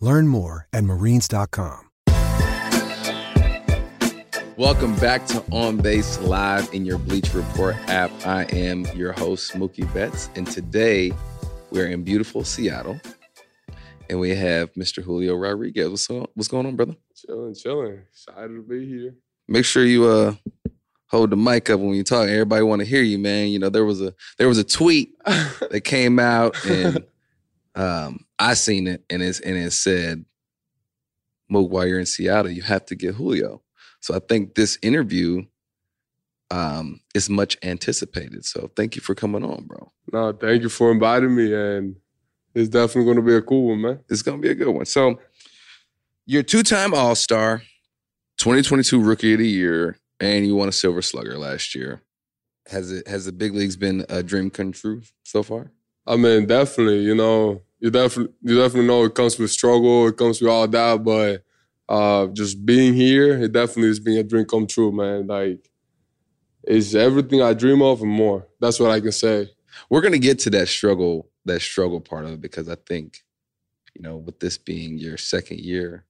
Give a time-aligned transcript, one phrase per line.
[0.00, 1.84] Learn more at marines.com.
[4.56, 8.10] Welcome back to On Base Live in your Bleacher Report app.
[8.26, 11.12] I am your host, Mookie Betts, and today
[11.70, 13.00] we're in beautiful Seattle,
[14.10, 15.00] and we have Mr.
[15.00, 15.90] Julio Rodriguez.
[15.90, 16.96] What's, on, what's going on, brother?
[17.14, 18.02] Chilling, chilling.
[18.10, 19.14] Excited to be here.
[19.46, 20.34] Make sure you uh
[21.06, 22.28] hold the mic up when you talk.
[22.28, 23.48] Everybody want to hear you, man.
[23.48, 27.04] You know there was a there was a tweet that came out, and
[27.74, 30.24] um, I seen it, and it's and it said,
[31.48, 33.62] "Mook, while you're in Seattle, you have to get Julio."
[34.00, 35.44] So I think this interview
[36.50, 38.44] um, is much anticipated.
[38.44, 39.92] So thank you for coming on, bro.
[40.12, 41.96] No, thank you for inviting me, and
[42.54, 44.00] it's definitely going to be a cool one, man.
[44.08, 44.86] It's going to be a good one.
[44.86, 45.18] So
[46.26, 47.62] you're two-time All-Star,
[48.38, 52.02] 2022 Rookie of the Year, and you won a Silver Slugger last year.
[52.66, 55.72] Has it has the big leagues been a dream come true so far?
[56.08, 57.00] I mean, definitely.
[57.00, 60.66] You know, you definitely you definitely know it comes with struggle, it comes with all
[60.66, 61.44] that, but
[61.88, 65.26] uh, just being here, it definitely has been a dream come true, man.
[65.26, 65.70] Like,
[66.64, 68.46] it's everything I dream of and more.
[68.58, 69.50] That's what I can say.
[69.90, 73.22] We're gonna get to that struggle, that struggle part of it, because I think,
[73.94, 76.06] you know, with this being your second year,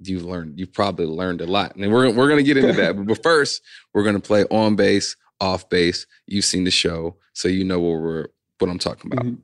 [0.00, 2.96] you've learned, you've probably learned a lot, and we're we're gonna get into that.
[2.96, 3.62] but, but first,
[3.94, 6.06] we're gonna play on base, off base.
[6.26, 8.26] You've seen the show, so you know what we're
[8.60, 9.24] what I'm talking about.
[9.26, 9.38] Mhm.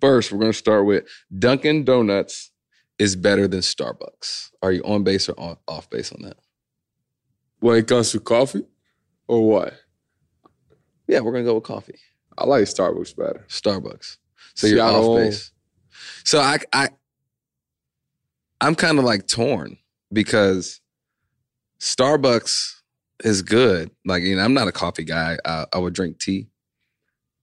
[0.00, 1.04] First, we're gonna start with
[1.36, 2.50] Dunkin' Donuts
[2.98, 4.50] is better than Starbucks.
[4.62, 6.36] Are you on base or on, off base on that?
[7.60, 8.64] When it comes to coffee,
[9.26, 9.74] or what?
[11.08, 11.98] Yeah, we're gonna go with coffee.
[12.36, 13.44] I like Starbucks better.
[13.48, 14.18] Starbucks.
[14.54, 15.12] So you're Seattle.
[15.12, 15.52] off base.
[16.24, 16.88] So I I
[18.60, 19.78] I'm kind of like torn
[20.12, 20.80] because
[21.80, 22.80] Starbucks
[23.24, 23.90] is good.
[24.04, 25.38] Like you know, I'm not a coffee guy.
[25.44, 26.48] I, I would drink tea,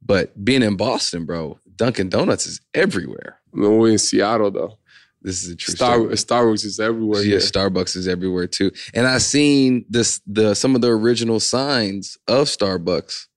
[0.02, 3.40] but being in Boston, bro, Dunkin' Donuts is everywhere.
[3.54, 4.78] Mean, we're in Seattle though.
[5.22, 6.16] This is a true Star, story.
[6.16, 7.22] Starbucks is everywhere.
[7.22, 7.40] Yeah, here.
[7.40, 8.72] Starbucks is everywhere too.
[8.94, 13.28] And I seen this the some of the original signs of Starbucks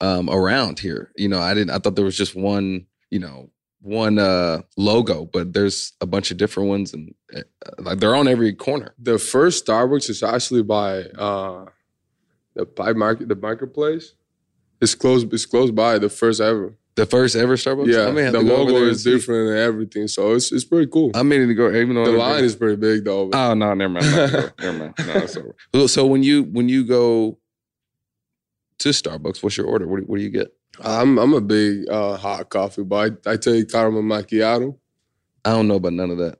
[0.00, 1.12] um around here.
[1.16, 5.26] You know, I didn't I thought there was just one, you know, one uh logo,
[5.26, 7.42] but there's a bunch of different ones and uh,
[7.78, 8.94] like they're on every corner.
[8.98, 11.66] the first Starbucks is actually by uh,
[12.54, 14.14] the by market the marketplace.
[14.82, 15.22] It's close.
[15.24, 16.76] It's close by the first ever.
[16.94, 17.86] The first ever Starbucks.
[17.86, 19.12] Yeah, I have the to go over logo is see.
[19.12, 21.10] different and everything, so it's it's pretty cool.
[21.14, 23.28] I'm meaning to go even though the line is pretty big though.
[23.28, 24.04] but- Oh no, never mind.
[24.04, 24.52] I'm not gonna go.
[24.62, 24.94] never mind.
[25.06, 25.54] No, it's over.
[25.74, 27.38] So- So when you when you go
[28.80, 29.86] to Starbucks, what's your order?
[29.86, 30.48] What do, what do you get?
[30.80, 34.76] I'm I'm a big uh, hot coffee, but I, I take caramel macchiato.
[35.44, 36.38] I don't know about none of that.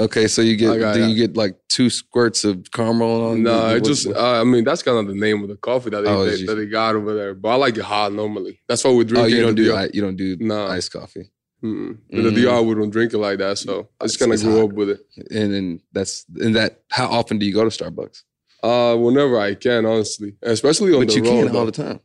[0.00, 3.42] Okay, so you get got do you get like two squirts of caramel on?
[3.42, 5.90] No, what- it just uh, I mean that's kind of the name of the coffee
[5.90, 7.34] that they, Oh, they that they got over there.
[7.34, 8.60] But I like it hot normally.
[8.66, 9.24] That's why we drink.
[9.24, 9.76] oh, you don't do DR.
[9.76, 10.66] I, you don't do No.
[10.68, 11.30] iced coffee,
[11.62, 11.98] Mm-mm.
[12.12, 12.18] Mm.
[12.18, 14.56] In the DR we don't drink it like that, so I just kind of grew
[14.60, 14.70] hot.
[14.70, 15.00] up with it.
[15.30, 16.80] and then that's and that.
[16.88, 18.22] How often do you go to Starbucks?
[18.62, 21.46] Uh, whenever I can, honestly, especially on But the you road.
[21.48, 22.00] can all the time,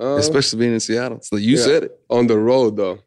[0.00, 1.20] Uh, especially being in Seattle.
[1.22, 1.64] So you yeah.
[1.64, 2.00] said it.
[2.10, 2.98] on the road though,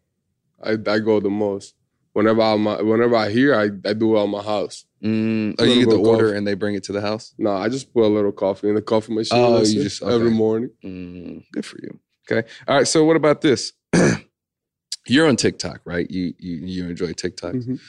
[0.62, 1.76] I I go the most.
[2.18, 4.86] Whenever I whenever I hear, I, I do it on my house.
[5.04, 6.38] Mm, oh, you get the order coffee.
[6.38, 7.36] and they bring it to the house.
[7.38, 9.38] No, I just put a little coffee in the coffee machine.
[9.40, 10.72] Oh, you just- every morning.
[10.84, 12.00] Mm, good for you.
[12.30, 12.48] Okay.
[12.68, 12.88] All right.
[12.88, 13.74] So what about this?
[15.08, 16.10] You're on TikTok, right?
[16.10, 17.54] You you you enjoy TikTok.
[17.54, 17.80] Mhm.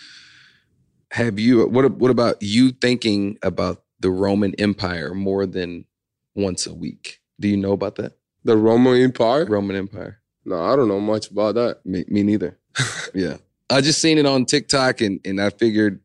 [1.13, 1.67] Have you?
[1.67, 5.87] What what about you thinking about the Roman Empire more than
[6.35, 7.21] once a week?
[7.41, 9.47] Do you know about that The Roman Empire?
[9.47, 10.21] Roman Empire?
[10.45, 11.85] No, I don't know much about that.
[11.87, 12.59] Me, me neither.
[13.15, 13.39] yeah,
[13.71, 16.01] I just seen it on TikTok and and I figured,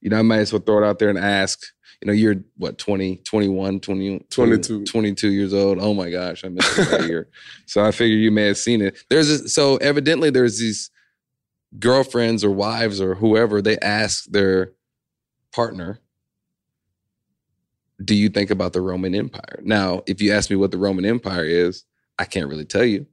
[0.00, 1.60] you know, I might as well throw it out there and ask.
[2.02, 4.84] You know, you're what 20, 21, 20, 22.
[4.84, 5.78] 22 years old.
[5.80, 7.28] Oh my gosh, I missed it a year.
[7.64, 9.02] So I figured you may have seen it.
[9.08, 10.90] There's a, so evidently there's these
[11.78, 14.72] girlfriends or wives or whoever they ask their
[15.52, 16.00] partner
[18.02, 19.60] do you think about the Roman Empire?
[19.62, 21.84] Now, if you ask me what the Roman Empire is,
[22.18, 23.06] I can't really tell you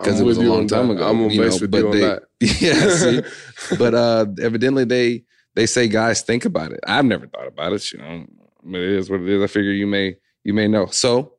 [0.00, 0.94] because it was a long time that.
[0.94, 1.08] ago.
[1.08, 2.22] I'm on you know, base with but on they, that.
[2.40, 3.76] Yeah, see?
[3.78, 5.24] but uh, evidently they
[5.54, 6.80] they say guys think about it.
[6.86, 7.92] I've never thought about it.
[7.92, 8.26] You know,
[8.62, 9.42] mean, it is what it is.
[9.42, 10.86] I figure you may you may know.
[10.86, 11.34] So,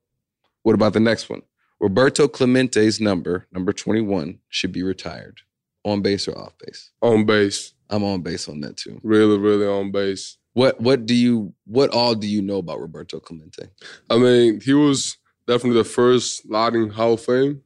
[0.63, 1.41] what about the next one?
[1.79, 5.41] Roberto Clemente's number, number twenty one, should be retired.
[5.83, 6.91] On base or off base?
[7.01, 8.99] on base, I'm on base on that too.
[9.01, 10.37] really, really on base.
[10.53, 13.69] What what do you what all do you know about Roberto Clemente?
[14.09, 15.17] I mean, he was
[15.47, 17.63] definitely the first Latin Hall of Fame,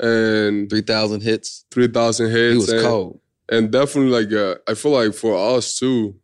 [0.00, 1.64] and Three thousand hits.
[1.70, 2.52] three thousand hits.
[2.52, 3.20] He was and, cold.
[3.48, 6.16] and definitely like uh, I feel like for us too,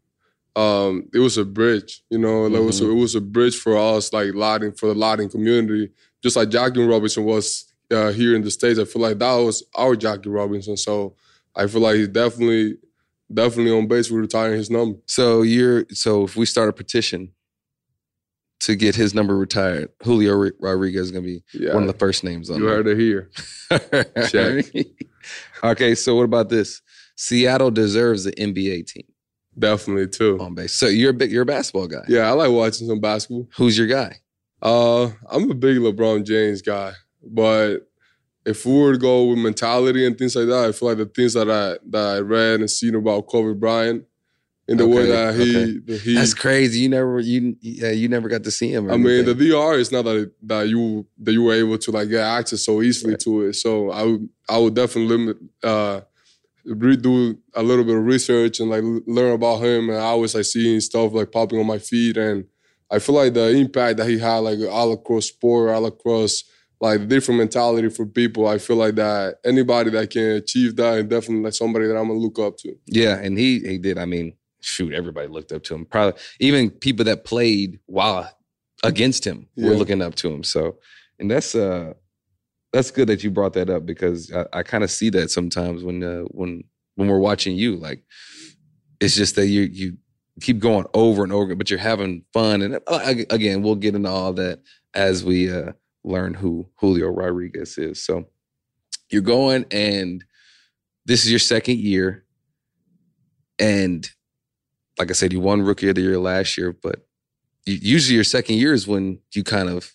[0.56, 2.02] um, it was a bridge.
[2.10, 2.92] You know, like, it was a, Mm-hmm.
[2.92, 5.90] it was a bridge for us, like Latin for the Latin community,
[6.22, 8.78] just like Jackie Robinson was uh, here in the states.
[8.78, 10.76] I feel like that was our Jackie Robinson.
[10.76, 11.14] So
[11.56, 12.76] I feel like he's definitely
[13.32, 14.98] definitely on base with retiring his number.
[15.06, 17.30] So you're so if we start a petition
[18.62, 22.24] to get his number retired, Julio Rodriguez is gonna be Yeah, one of the first
[22.24, 22.76] names on you there.
[22.76, 23.30] heard it here.
[24.28, 24.64] Check.
[25.64, 26.80] okay, so what about this?
[27.16, 29.04] Seattle deserves an NBA team
[29.58, 30.38] Definitely too.
[30.40, 30.72] on base.
[30.72, 32.04] So you're a big, you're a basketball guy.
[32.08, 33.48] Yeah, I like watching some basketball.
[33.56, 34.16] Who's your guy?
[34.62, 36.92] Uh, I'm a big LeBron James guy,
[37.22, 37.78] but
[38.46, 41.06] if we were to go with mentality and things like that, I feel like the
[41.06, 44.04] things that I that I read and seen about Kobe Bryant,
[44.72, 45.78] in the way that he, okay.
[45.86, 46.80] that he That's crazy.
[46.80, 48.90] You never you yeah, you never got to see him.
[48.90, 49.34] I mean, the.
[49.34, 52.82] VR is not that that you that you were able to like get access so
[52.82, 53.20] easily Right.
[53.20, 53.52] to it.
[53.54, 56.00] So I would I would definitely limit uh
[56.66, 59.88] redo a little bit of research and like learn about him.
[59.88, 62.44] And I always like seeing stuff like popping on my feed, and
[62.90, 66.44] I feel like the impact that he had like all across sport, all across
[66.80, 68.46] like different mentality for people.
[68.46, 72.08] I feel like that anybody that can achieve that is definitely like somebody that I'm
[72.08, 72.74] gonna look up to.
[72.86, 73.98] Yeah, and he he did.
[73.98, 75.84] I mean, shoot, everybody looked up to him.
[75.84, 78.30] Probably even people that played while
[78.82, 80.42] against him were looking up to him.
[80.42, 80.78] So,
[81.18, 81.94] and that's uh
[82.72, 85.84] that's good that you brought that up because I, I kind of see that sometimes
[85.84, 86.64] when uh, when
[86.94, 87.76] when we're watching you.
[87.76, 88.02] Like,
[89.00, 89.98] it's just that you you
[90.40, 92.62] keep going over and over, but you're having fun.
[92.62, 94.60] And uh, again, we'll get into all that
[94.94, 95.72] as we uh
[96.04, 98.04] learn who Julio Rodriguez is.
[98.04, 98.26] So,
[99.10, 100.24] you're going and
[101.04, 102.24] this is your second year
[103.58, 104.08] and
[104.98, 107.06] like I said, you won Rookie of the Year last year, but
[107.64, 109.94] usually your second year is when you kind of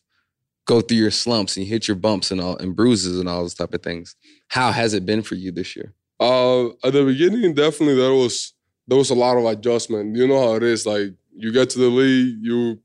[0.66, 3.42] go through your slumps and you hit your bumps and all and bruises and all
[3.42, 4.16] those type of things.
[4.50, 5.94] How has it been for you this year?
[6.20, 8.54] Uh, at the beginning, definitely there was
[8.88, 10.16] there was a lot of adjustment.
[10.16, 10.86] You know how it is.
[10.86, 12.80] Like you get to the league, you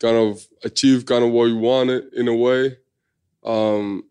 [0.00, 2.76] kind of achieve kind of what you wanted in a way,
[3.44, 4.04] um,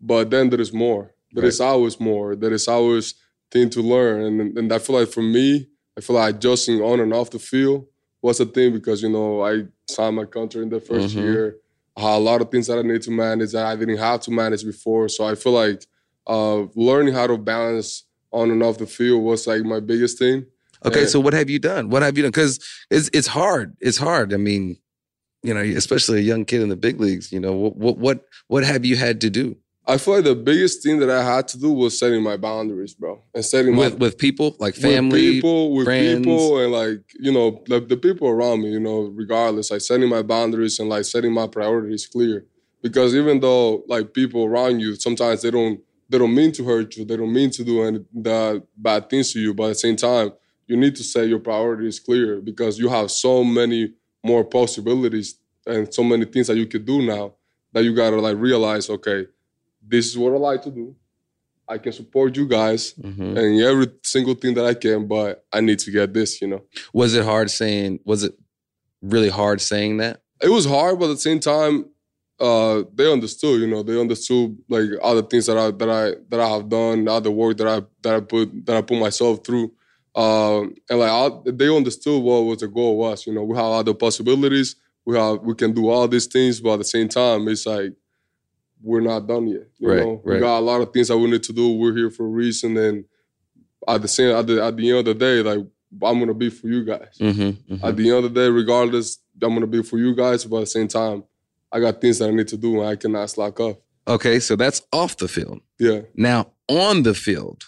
[0.00, 1.14] but then there is more.
[1.32, 2.36] But There is always more.
[2.36, 3.14] There is always
[3.50, 7.00] thing to learn, and and I feel like for me, I feel like adjusting on
[7.00, 7.86] and off the field
[8.22, 11.22] was a thing because you know I signed my contract in the 1st Mhm.
[11.22, 11.56] year.
[11.96, 14.20] I had a lot of things that I need to manage that I didn't have
[14.22, 15.08] to manage before.
[15.08, 15.86] So I feel like
[16.26, 18.02] uh, learning how to balance
[18.32, 20.44] on and off the field was like my biggest thing.
[20.84, 21.06] Okay, Yeah.
[21.06, 21.88] so what have you done?
[21.88, 22.32] What have you done?
[22.32, 22.58] Because
[22.90, 23.76] it's it's hard.
[23.80, 24.34] It's hard.
[24.34, 24.76] I mean,
[25.42, 27.32] you know, especially a young kid in the big leagues.
[27.32, 29.56] You know, what what what, what have you had to do
[29.88, 32.92] I feel like the biggest thing that I had to do was setting my boundaries,
[32.94, 35.20] bro, and setting my with with people like with family?
[35.20, 36.18] people, with friends?
[36.18, 38.70] people, and like you know the, the people around me.
[38.70, 42.46] You know, regardless, like setting my boundaries and like setting my priorities clear.
[42.82, 46.96] Because even though like people around you, sometimes they don't they don't mean to hurt
[46.96, 49.74] you, they don't mean to do any the bad things to you, but at the
[49.76, 50.32] same time,
[50.66, 53.92] you need to set your priorities clear because you have so many
[54.24, 57.34] more possibilities and so many things that you could do now
[57.72, 59.26] that you gotta like realize, okay,
[59.86, 60.94] this is what I like to do.
[61.68, 63.36] I can support you guys Mhm.
[63.38, 66.62] and every single thing that I can, but I need to get this, you know.
[66.92, 68.00] Was it hard saying?
[68.04, 68.34] Was it
[69.02, 70.20] really hard saying that?
[70.40, 71.86] It was hard, but at the same time,
[72.38, 76.40] uh, they understood, you know, they understood like other things that I that I that
[76.40, 79.72] I have done, other work that I that I put that I put myself through.
[80.14, 83.66] Um, and like I, they understood what was the goal was, you know, we have
[83.66, 87.48] other possibilities, we have we can do all these things, but at the same time,
[87.48, 87.92] it's like
[88.86, 89.66] we're not done yet.
[89.78, 91.72] You Right, know, we got a lot of things that we need to do.
[91.72, 93.04] We're here for a reason, and
[93.88, 95.58] at the same at the at the end of the day, like
[96.02, 97.16] I'm gonna be for you guys.
[97.20, 100.44] Mm-hmm, At the end of the day, regardless, I'm gonna be for you guys.
[100.44, 101.24] But at the same time,
[101.72, 103.76] I got things that I need to do, and I cannot slack off.
[104.08, 105.60] Okay, so that's off the field.
[105.80, 107.64] Yeah, Now, on the field,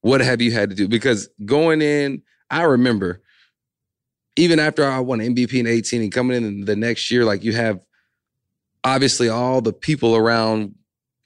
[0.00, 0.88] what have you had to do?
[0.88, 3.20] Because going in, I remember
[4.36, 7.52] even after I won MVP in 18 and coming in the next year, like you
[7.52, 7.80] have
[8.84, 10.74] obviously all the people around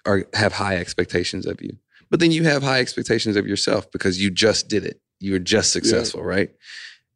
[0.07, 1.77] are have high expectations of you.
[2.11, 5.01] But then you have high expectations of yourself because you just did it.
[5.21, 6.51] You were just successful, right?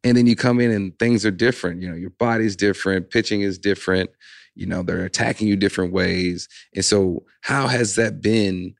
[0.03, 1.81] and then you come in and things are different.
[1.81, 4.09] You know, your body's different, pitching is different.
[4.55, 6.47] You know, they're attacking you different ways.
[6.73, 8.75] And so, how has that been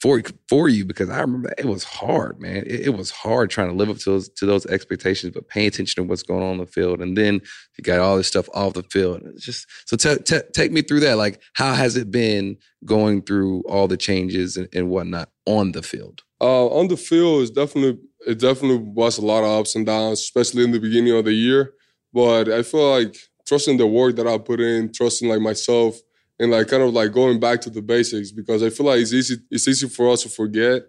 [0.00, 0.84] for for you?
[0.84, 2.58] Because I remember it was hard, man.
[2.58, 5.68] It, it was hard trying to live up to those to those expectations, but paying
[5.68, 7.00] attention to what's going on in the field.
[7.00, 7.40] And then
[7.76, 9.22] you got all this stuff off the field.
[9.24, 11.16] It's just so t- t- take me through that.
[11.16, 15.82] Like, how has it been going through all the changes and, and whatnot on the
[15.82, 16.22] field?
[16.40, 20.20] Uh, on the field, it's definitely it definitely was a lot of ups and downs,
[20.20, 21.72] especially in the beginning of the year.
[22.12, 25.98] But I feel like trusting the work that I put in, trusting like myself,
[26.38, 29.12] and like kind of like going back to the basics because I feel like it's
[29.12, 30.82] easy it's easy for us to forget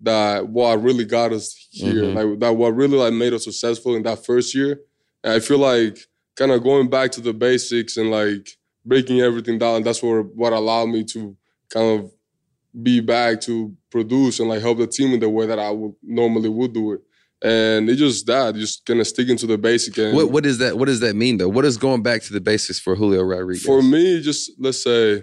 [0.00, 2.16] that what really got us here, mm-hmm.
[2.16, 4.80] like that what really like made us successful in that first year.
[5.24, 5.98] And I feel like
[6.36, 8.48] kind of going back to the basics and like
[8.84, 9.82] breaking everything down.
[9.82, 11.36] That's what what allowed me to
[11.70, 12.12] kind of
[12.82, 15.94] be back to produce and like help the team in the way that I would
[16.02, 17.00] normally would do it.
[17.46, 19.96] And it just that, just kind of sticking to the basic.
[19.98, 21.48] And what, what does that What does that mean though?
[21.48, 23.64] What is going back to the basics for Julio Rodriguez?
[23.64, 25.22] For me, just let's say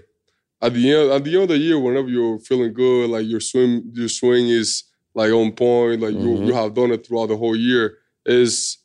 [0.61, 3.41] at the end at the end of the year, whenever you're feeling good, like your
[3.41, 6.43] swing your swing is like on point, like mm-hmm.
[6.43, 8.77] you you have done it throughout the whole year, is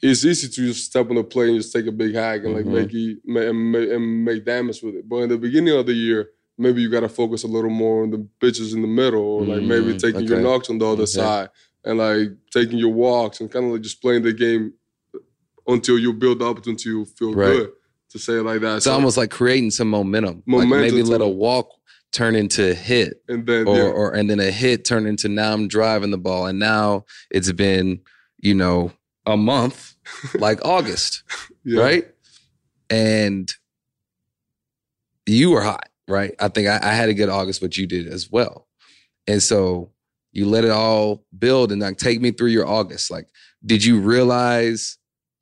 [0.00, 2.54] it's easy to just step on the plate and just take a big hack and
[2.54, 2.74] like mm-hmm.
[2.74, 5.08] make it and, and make damage with it.
[5.08, 8.04] But in the beginning of the year, maybe you got to focus a little more
[8.04, 10.26] on the pitches in the middle, or like maybe mm, taking okay.
[10.26, 11.10] your knocks on the other okay.
[11.10, 11.48] side,
[11.84, 14.72] and like taking your walks and kind of like just playing the game
[15.66, 17.46] until you build up until you feel right.
[17.46, 17.70] good.
[18.10, 20.42] To say it like that, it's so, almost like creating some momentum.
[20.44, 20.70] Momentum.
[20.70, 21.70] Like maybe let a walk
[22.12, 23.84] turn into a hit, and then or, yeah.
[23.84, 27.50] or and then a hit turn into now I'm driving the ball, and now it's
[27.52, 28.00] been
[28.36, 28.92] you know
[29.24, 29.94] a month,
[30.34, 31.22] like August,
[31.64, 31.80] yeah.
[31.80, 32.04] right?
[32.90, 33.50] And
[35.24, 36.34] you were hot right?
[36.38, 38.68] I think I, I had a good August, but you did as well.
[39.26, 39.90] And so
[40.32, 43.10] you let it all build and like take me through your August.
[43.10, 43.28] Like,
[43.64, 44.98] did you realize,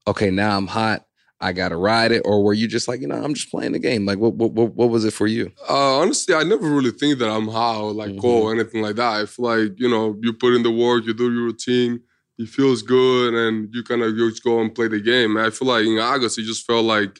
[0.07, 1.07] okay, now I'm hot.
[1.43, 3.79] I gotta ride it, or were you just like, you know, I'm just playing the
[3.79, 4.05] game?
[4.05, 5.51] Like, what what what, was it for you?
[5.69, 8.21] Uh, honestly, I never really think that I'm hot or like mm-hmm.
[8.21, 9.23] cold or anything like that.
[9.23, 12.01] I feel like you know, you put in the work, you do your routine,
[12.37, 15.37] it feels good, and you kind of just go and play the game.
[15.37, 17.19] And I feel like in August, it just felt like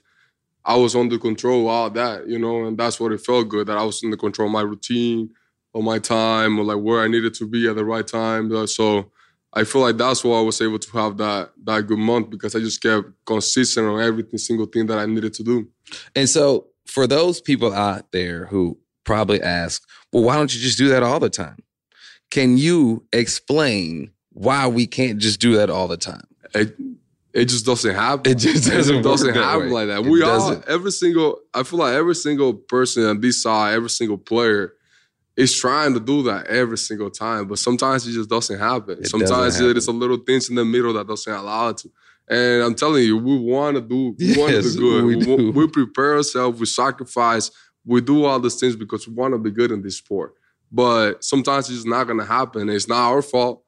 [0.65, 3.79] I was under control all that, you know, and that's what it felt good that
[3.79, 5.31] I was in the control of my routine,
[5.75, 8.55] of my time, or like where I needed to be at the right time.
[8.55, 9.11] Uh, so
[9.53, 12.55] I feel like that's why I was able to have that that good month because
[12.55, 15.69] I just kept consistent on every single thing that I needed to do.
[16.15, 20.79] And so for those people out there who probably ask, well, why don't you just
[20.79, 21.59] do that all the time?
[22.31, 26.27] Can you explain why we can't just do that all the time?
[27.33, 28.31] it just doesn't happen.
[28.31, 29.87] It just doesn't, it doesn't happen way.
[29.87, 30.07] like that.
[30.07, 30.69] It we doesn't.
[30.69, 34.75] all every single I feel like every single person on this side, every single player
[35.37, 37.47] is trying to do that every single time.
[37.47, 38.99] But sometimes it just doesn't happen.
[38.99, 41.91] It sometimes doesn't it's a little things in the middle that doesn't allow it to.
[42.29, 45.05] And I'm telling you, we want to do we yes, want to do good.
[45.05, 45.53] We, do.
[45.53, 47.51] we prepare ourselves, we sacrifice,
[47.85, 50.35] we do all these things because we want to be good in this sport.
[50.71, 52.69] But sometimes it's just not gonna happen.
[52.69, 53.65] It's not our fault.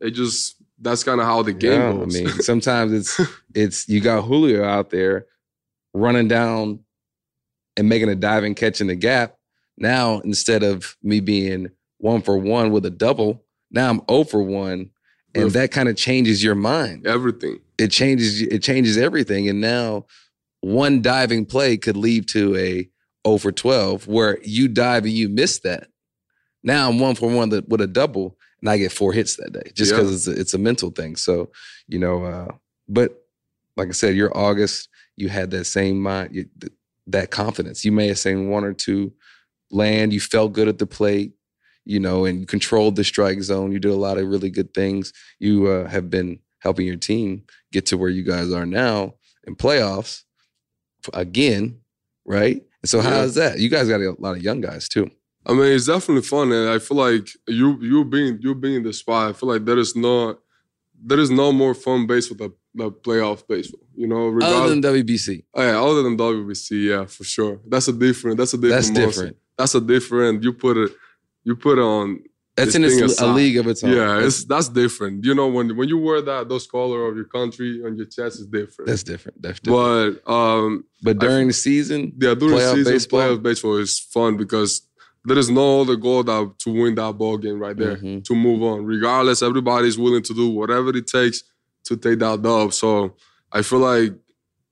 [0.00, 2.16] It just that's kind of how the game yeah, goes.
[2.16, 3.20] I mean, sometimes it's
[3.54, 5.26] it's you got Julio out there
[5.94, 6.80] running down
[7.76, 9.36] and making a diving catch in the gap.
[9.82, 14.40] Now instead of me being one for one with a double, now I'm 0 for
[14.40, 14.90] one,
[15.34, 17.06] and that kind of changes your mind.
[17.06, 17.58] Everything.
[17.78, 18.40] It changes.
[18.40, 20.06] It changes everything, and now
[20.60, 22.88] one diving play could lead to a
[23.26, 25.88] 0 for 12 where you dive and you miss that.
[26.62, 29.72] Now I'm one for one with a double and I get four hits that day
[29.74, 30.32] just because yeah.
[30.32, 31.16] it's a, it's a mental thing.
[31.16, 31.50] So
[31.88, 32.48] you know, uh,
[32.88, 33.24] but
[33.76, 34.88] like I said, you're August.
[35.16, 36.72] You had that same mind, you, th-
[37.08, 37.84] that confidence.
[37.84, 39.12] You may have seen one or two
[39.72, 40.12] land.
[40.12, 41.32] You felt good at the plate,
[41.84, 43.72] you know, and you controlled the strike zone.
[43.72, 45.12] You did a lot of really good things.
[45.38, 49.14] You uh, have been helping your team get to where you guys are now
[49.44, 50.22] in playoffs
[51.12, 51.80] again,
[52.24, 52.62] right?
[52.82, 53.10] And so, yeah.
[53.10, 53.58] how is that?
[53.58, 55.10] You guys got a lot of young guys too.
[55.44, 58.82] I mean, it's definitely fun, and I feel like you you being you being in
[58.84, 59.30] the spot.
[59.30, 60.38] I feel like there is no
[61.04, 63.80] there is no more fun baseball than the playoff baseball.
[63.94, 65.44] You know, other than WBC.
[65.54, 67.60] Oh, yeah, other than WBC, yeah, for sure.
[67.66, 68.38] That's a different.
[68.38, 68.94] That's a different.
[68.94, 69.36] That's different.
[69.62, 70.42] That's a different.
[70.42, 70.90] You put it.
[71.44, 72.24] You put on.
[72.56, 72.88] That's in a,
[73.32, 73.92] league of its own.
[73.92, 75.24] Yeah, it's that's different.
[75.24, 78.40] You know, when when you wear that those color of your country on your chest
[78.40, 78.88] is different.
[78.88, 79.40] That's different.
[79.40, 80.24] That's different.
[80.24, 83.20] But um, but during I, the season, yeah, during the season, baseball?
[83.20, 84.82] playoff baseball is fun because
[85.24, 88.20] there is no other goal that to win that ball game right there mm-hmm.
[88.20, 88.84] to move on.
[88.84, 91.44] Regardless, everybody's willing to do whatever it takes
[91.84, 92.72] to take that dub.
[92.74, 93.14] So
[93.52, 94.12] I feel like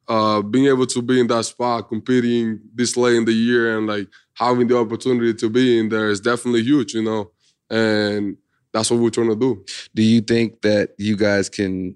[0.09, 3.87] uh, being able to be in that spot, competing this late in the year, and
[3.87, 4.09] like
[4.41, 7.31] having the opportunity to be in there is definitely huge, you know.
[7.69, 8.39] And
[8.73, 9.65] that's what we're trying to do.
[9.95, 11.95] Do you think that you guys can?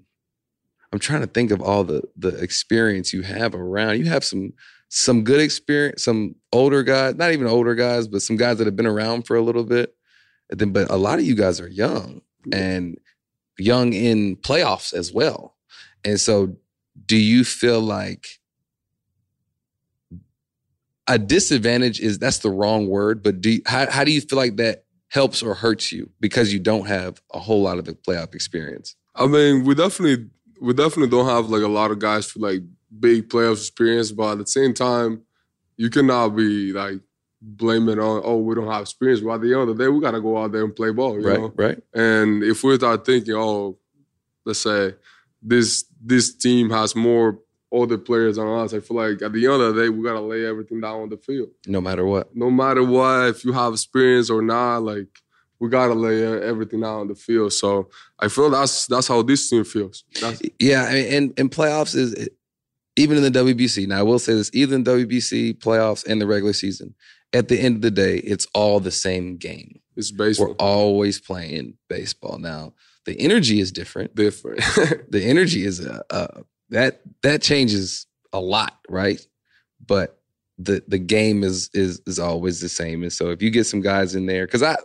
[0.93, 3.97] I'm trying to think of all the the experience you have around.
[3.97, 4.53] You have some
[4.89, 8.75] some good experience, some older guys, not even older guys, but some guys that have
[8.75, 9.95] been around for a little bit.
[10.51, 12.21] And then, but a lot of you guys are young
[12.53, 12.97] and
[13.57, 15.55] young in playoffs as well.
[16.05, 16.55] And so,
[17.07, 18.27] do you feel like
[21.07, 24.37] a disadvantage is that's the wrong word, but do you, how how do you feel
[24.37, 27.93] like that helps or hurts you because you don't have a whole lot of the
[27.93, 28.95] playoff experience?
[29.15, 30.29] I mean, we definitely
[30.61, 32.61] we definitely don't have like a lot of guys for like
[32.99, 35.21] big playoff experience, but at the same time,
[35.77, 36.99] you cannot be like
[37.41, 39.21] blaming on oh we don't have experience.
[39.21, 41.19] But at the end of the day, we gotta go out there and play ball,
[41.19, 41.53] you right, know.
[41.55, 41.81] right.
[41.93, 43.77] And if we start thinking, oh,
[44.45, 44.95] let's say
[45.41, 47.39] this this team has more
[47.75, 50.21] older players on us, I feel like at the end of the day, we gotta
[50.21, 51.49] lay everything down on the field.
[51.67, 52.35] No matter what.
[52.35, 55.07] No matter what, if you have experience or not, like
[55.59, 57.53] we gotta lay everything out on the field.
[57.53, 57.89] So
[58.19, 60.03] I feel that's that's how this team feels.
[60.21, 62.29] That's, Yeah, I mean, and, and playoffs is
[62.95, 63.87] even in the WBC.
[63.87, 66.95] Now, I will say this: even in WBC playoffs and the regular season,
[67.33, 69.79] at the end of the day, it's all the same game.
[69.95, 70.47] it's baseball.
[70.47, 72.37] We're always playing baseball.
[72.39, 72.73] Now,
[73.05, 74.15] the energy is different.
[74.15, 74.61] different.
[75.09, 79.25] The energy is a, a that that changes a lot, right?
[79.85, 80.19] But
[80.57, 83.03] the the game is is is always the same.
[83.03, 84.75] And so if you get some guys in there, because I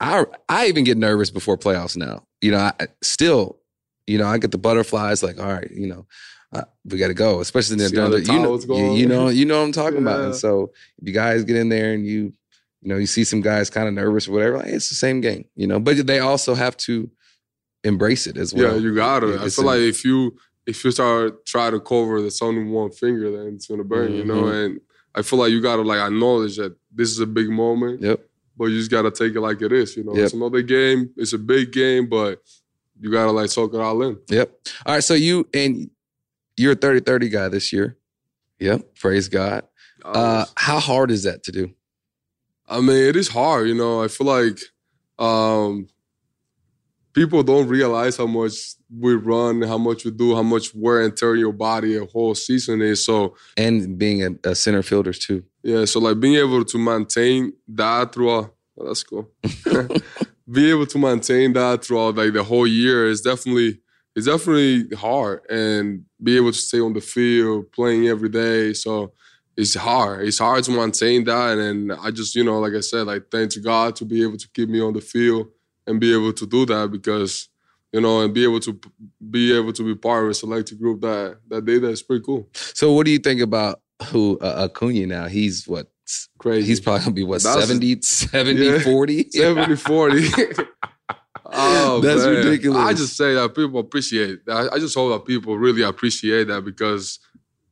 [0.00, 2.26] I I even get nervous before playoffs now.
[2.40, 3.58] You know, I still,
[4.06, 5.22] you know, I get the butterflies.
[5.22, 6.06] Like, all right, you know,
[6.52, 7.40] uh, we got to go.
[7.40, 10.20] Especially in See the, you, know, you, you know, you know what I'm talking about.
[10.20, 12.32] And so if you guys get in there and you,
[12.80, 15.20] you know, you see some guys kind of nervous or whatever, like, it's the same
[15.20, 15.78] game, you know.
[15.78, 17.08] But they also have to
[17.84, 18.74] embrace it as well.
[18.74, 19.40] yeah, you gotta.
[19.40, 22.90] I feel like if you if you start try to cover the sun in one
[22.90, 24.14] finger, then it's gonna burn.
[24.14, 24.64] You know, Mhm.
[24.66, 24.80] and
[25.14, 28.28] I feel like you gotta like acknowledge that this is a big moment, Yep.
[28.56, 29.96] but you just gotta take it like it is.
[29.96, 30.24] You know, Yep.
[30.24, 31.10] it's another game.
[31.16, 32.42] It's a big game, but
[33.00, 34.18] you gotta like soak it all in.
[34.28, 34.58] Yep.
[34.86, 35.04] All right.
[35.04, 35.90] So you and
[36.56, 37.96] you're a 30-30 guy this year.
[38.60, 38.94] Yep.
[38.96, 39.64] Praise God.
[40.04, 41.70] Uh, how hard is that to do?
[42.68, 44.02] I mean, it is hard, you know.
[44.02, 44.58] I feel like
[45.18, 45.88] um,
[47.12, 48.54] people don't realize how much
[48.98, 52.34] we run, how much we do, how much wear and tear your body a whole
[52.34, 53.04] season is.
[53.04, 55.44] So And being a, a center fielders too.
[55.62, 58.54] yeah, so like being able to maintain that throughout.
[58.76, 59.30] That's cool.
[60.50, 63.78] being able to maintain that throughout like the whole year is definitely
[64.14, 68.74] it's definitely hard, and be able to stay on the field playing every day.
[68.74, 69.12] So
[69.56, 70.26] it's hard.
[70.26, 73.52] It's hard to maintain that, and I just you know like I said, like thank
[73.52, 75.48] to God to be able to keep me on the field
[75.86, 77.48] and be able to do that because
[77.92, 78.78] you know and be able to
[79.30, 82.24] be able to be part of a selected group that that did that is pretty
[82.24, 82.48] cool.
[82.54, 85.26] So what do you think about who uh, Acuna now?
[85.28, 85.88] He's what?
[86.38, 86.66] Crazy.
[86.66, 88.78] He's probably gonna be what That's- 70, 70, Yeah.
[88.80, 89.30] 40?
[89.30, 90.28] 70 40.
[91.46, 92.34] oh, That's man.
[92.36, 92.80] ridiculous.
[92.80, 94.70] I just say that people appreciate that.
[94.72, 97.18] I just hope that people really appreciate that because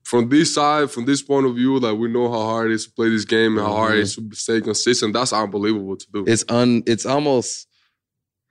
[0.02, 2.86] from this side, from this point of view, like we know how hard it is
[2.86, 5.12] to play this game and how hard it is to stay consistent.
[5.12, 6.24] That's unbelievable to do.
[6.26, 7.68] It's un it's almost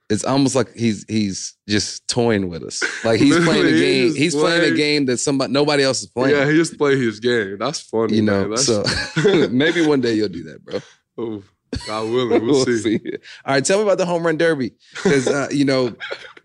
[0.10, 2.82] it's almost like he's he's just toying with us.
[3.06, 4.08] Like he's playing a game.
[4.08, 6.36] he's He's playing a game that somebody nobody else is playing.
[6.36, 7.58] yeah, he just play his game.
[7.60, 8.16] That's funny.
[8.16, 8.50] you know, man.
[8.52, 8.84] That's, so
[9.52, 10.80] maybe one day you'll do that, bro.
[11.18, 11.44] oh,
[11.88, 13.00] God willing, we'll, see.
[13.46, 15.96] All right, tell me about the home run derby because uh, you know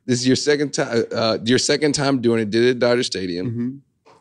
[0.04, 1.04] this is your second time.
[1.10, 2.50] Uh, your second time doing it.
[2.50, 4.12] Did it at Dodger Stadium, Mhm.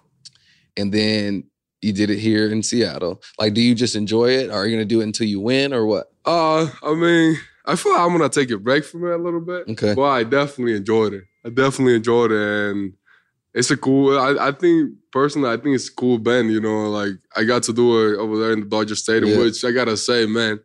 [0.77, 1.43] and then
[1.82, 3.21] you did it here in Seattle.
[3.38, 4.49] Like, do you just enjoy it?
[4.49, 6.08] Or are you gonna do it until you win, or what?
[6.23, 9.39] Uh, I mean, I feel like I'm gonna take a break from it a little
[9.41, 9.67] bit.
[9.69, 9.93] Okay.
[9.95, 11.23] But I definitely enjoyed it.
[11.45, 12.38] I definitely enjoyed it,
[12.71, 12.93] and
[13.54, 14.17] it's a cool.
[14.19, 16.52] I, I think personally, I think it's a cool band.
[16.52, 19.45] You know, like I got to do it over there in the Dodger Stadium, Yeah.
[19.45, 20.60] which I gotta say, man.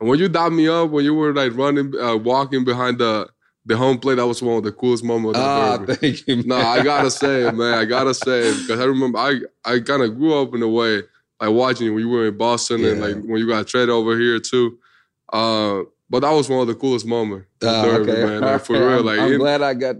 [0.00, 3.28] And when you dialed me up, when you were like running, uh, walking behind the
[3.66, 5.38] the home plate, that was one of the coolest moments.
[5.38, 5.94] Ah, derby.
[5.94, 6.42] thank you.
[6.44, 6.56] No.
[6.56, 7.74] I gotta say it, man.
[7.74, 10.68] I gotta say it because I remember I I kind of grew up in a
[10.68, 11.02] way
[11.40, 14.18] like watching you when you were in Boston and like when you got traded over
[14.18, 14.78] here too.
[15.32, 17.46] Uh, but that was one of the coolest moments.
[17.60, 18.24] Derby, okay.
[18.24, 18.40] man.
[18.40, 19.96] Like, for real, I'm, like I'm glad I got,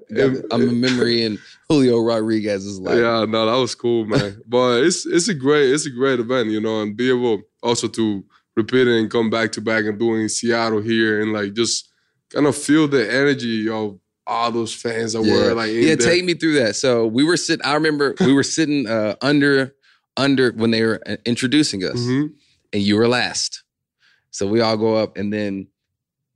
[0.51, 2.97] I'm a memory in Julio Rodriguez's life.
[2.99, 4.43] yeah, no, that was cool, man.
[4.47, 7.87] but it's it's a great it's a great event, you know, and be able also
[7.89, 8.25] to
[8.57, 11.55] repeat it and come back to back and do it in Seattle here and like
[11.55, 11.89] just
[12.31, 16.09] kind of feel the energy of all those fans that were like in yeah, there.
[16.09, 16.77] take me through that.
[16.77, 17.65] So we were sitting.
[17.65, 19.75] I remember we were sitting uh, under
[20.17, 22.33] under when they were uh, introducing us, Mhm.
[22.73, 23.63] and you were last.
[24.33, 25.67] So we all go up, and then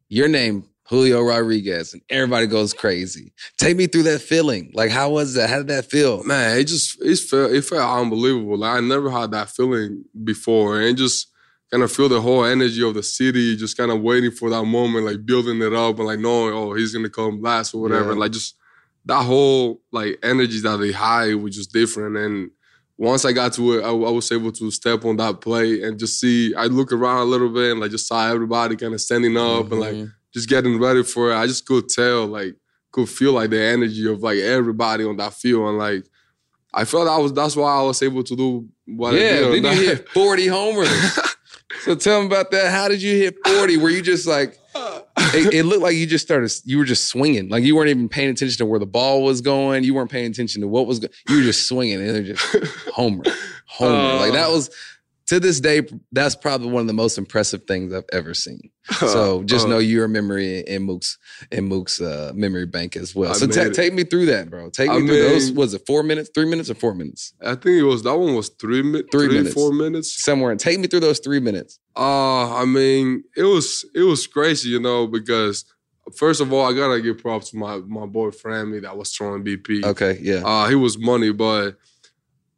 [0.09, 3.33] your name Julio Rodriguez, and everybody goes crazy.
[3.57, 4.71] Take me through that feeling.
[4.75, 5.49] Like, how was that?
[5.49, 6.23] How did that feel?
[6.25, 8.59] man, it just it felt it felt unbelievable.
[8.59, 11.29] Like I never had that feeling before, and just
[11.71, 14.65] kind of feel the whole energy of the city, just kind of waiting for that
[14.65, 18.13] moment, like building it up and like knowing, oh, he's gonna come last or whatever.
[18.13, 18.19] Yeah.
[18.19, 18.57] Like just
[19.07, 22.17] that whole like energy that they had was just different.
[22.17, 22.51] And
[22.97, 25.99] once I got to it, I, I, was able to step on that plate and
[25.99, 26.55] just see.
[26.55, 29.65] I look around a little bit and like just saw everybody kind of standing up
[29.65, 29.73] mm-hmm.
[29.73, 30.11] and like mm-hmm.
[30.33, 31.37] just getting ready for it.
[31.37, 32.55] I just could tell, like,
[32.93, 36.05] could feel like the energy of like everybody on that field and like.
[36.77, 37.33] I felt I was.
[37.33, 39.65] That's why I was able to do what yeah, I did.
[39.65, 40.89] Then you hit forty homers.
[41.85, 42.73] so tell me about that.
[42.73, 43.77] How did you hit forty?
[43.77, 44.59] Were you just like?
[45.35, 46.53] It, it, looked like you just started.
[46.65, 49.41] You were just swinging, like you weren't even paying attention to where the ball was
[49.41, 49.85] going.
[49.85, 51.13] You weren't paying attention to what was going.
[51.29, 52.45] You were just swinging, and they're just
[52.95, 53.25] homer,
[53.67, 53.95] homer.
[53.95, 54.71] Uh, like that was
[55.27, 55.83] to this day.
[56.13, 58.71] That's probably one of the most impressive things I've ever seen.
[58.93, 61.19] So just uh, know your memory in Mook's
[61.51, 63.31] in Mook's uh, memory bank as well.
[63.31, 64.69] I so t- take me through that, bro.
[64.69, 65.53] Take me I through mean, those.
[65.53, 67.33] Was it four minutes, three minutes, or four minutes?
[67.41, 70.51] I think it was that one was three minutes, three, three minutes, four minutes somewhere.
[70.51, 71.79] And take me through those three minutes.
[71.97, 75.65] Uh, I mean, it was it was crazy, you know, because
[76.17, 79.45] first of all, I gotta give props to my my boy Franmy that was throwing
[79.45, 79.85] BP.
[79.85, 80.43] Okay, yeah.
[80.45, 81.79] Uh, he was money, but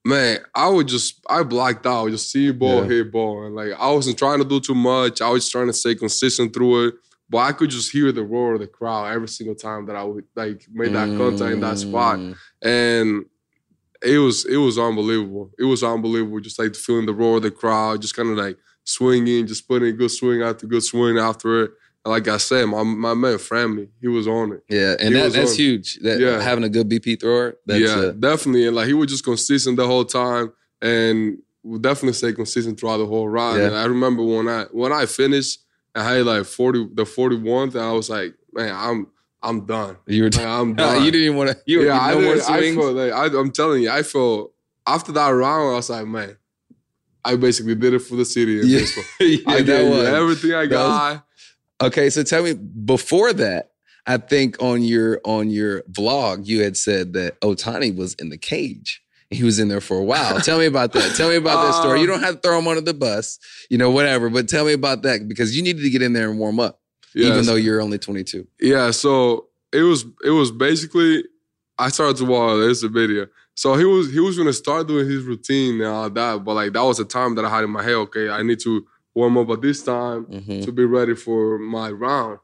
[0.07, 2.89] man, I would just I blacked out, just see ball, yeah.
[2.89, 5.21] hit ball, and like I wasn't trying to do too much.
[5.21, 6.95] I was trying to stay consistent through it,
[7.29, 10.05] but I could just hear the roar of the crowd every single time that I
[10.05, 11.19] would like made that mm.
[11.19, 12.37] contact in that spot, mm.
[12.63, 13.25] and
[14.03, 15.51] it was it was unbelievable.
[15.59, 18.57] It was unbelievable, just like feeling the roar of the crowd, just kind of like
[18.85, 21.71] swinging, just putting a good swing after good swing after it
[22.07, 24.65] like I said, my my man Franmy, he was on it.
[24.69, 25.97] Yeah, and that, that's huge.
[25.97, 27.57] That, yeah, having a good BP thrower.
[27.67, 28.67] yeah, definitely.
[28.67, 32.99] And like he was just consistent the whole time, and would definitely stay consistent throughout
[32.99, 33.59] the whole ride.
[33.59, 33.67] Yeah.
[33.67, 35.61] And I remember when I when I finished,
[35.95, 39.09] I had like forty the forty one, and I was like, man, I'm
[39.43, 39.97] I'm done.
[40.07, 41.05] You were, like, I'm done.
[41.05, 41.59] you didn't even want to.
[41.67, 44.53] You yeah, I, did, I felt like I, I'm telling you, I felt
[44.87, 46.37] after that round, I was like, man.
[47.25, 48.61] I basically did it for the city.
[48.65, 48.87] yeah.
[49.21, 51.26] yeah, I did everything I got.
[51.83, 53.73] Okay, so tell me before that,
[54.07, 58.39] I think on your on your vlog you had said that Ohtani was in the
[58.39, 59.03] cage.
[59.31, 60.41] He was in there for a while.
[60.41, 61.17] tell me about that.
[61.17, 62.01] Tell me about that story.
[62.01, 64.31] You um, don't have to throw him under the bus, you know, whatever.
[64.31, 66.81] But tell me about that because you needed to get in there and warm up,
[67.15, 67.33] yes.
[67.33, 68.47] even though you're only 22.
[68.61, 68.93] Yeah.
[68.93, 71.25] So it was it was basically
[71.79, 72.59] I started to watch.
[72.59, 73.27] There's a video.
[73.55, 76.73] So he was he was gonna start doing his routine and all that, but like
[76.75, 77.95] that was the time that I had in my head.
[77.95, 78.87] Okay, I need to
[79.17, 80.61] warm up at this time mm-hmm.
[80.61, 82.39] to be ready for my round.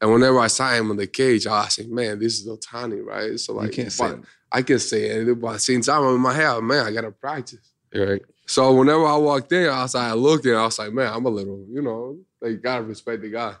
[0.00, 3.02] And whenever I saw him in the cage, I was like, man, this is Ohtani,
[3.04, 3.40] right?
[3.40, 4.14] So like, you can't say
[4.52, 7.72] I can say it, but since time in my head, man, I gotta practice.
[7.94, 8.22] Right.
[8.46, 11.12] So whenever I walked in, I was like, I looked and I was like, man,
[11.12, 13.54] I'm a little, you know, like gotta respect the guy.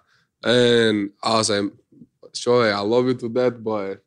[0.44, 1.72] And I was like,
[2.34, 4.02] sure, I love you to death, but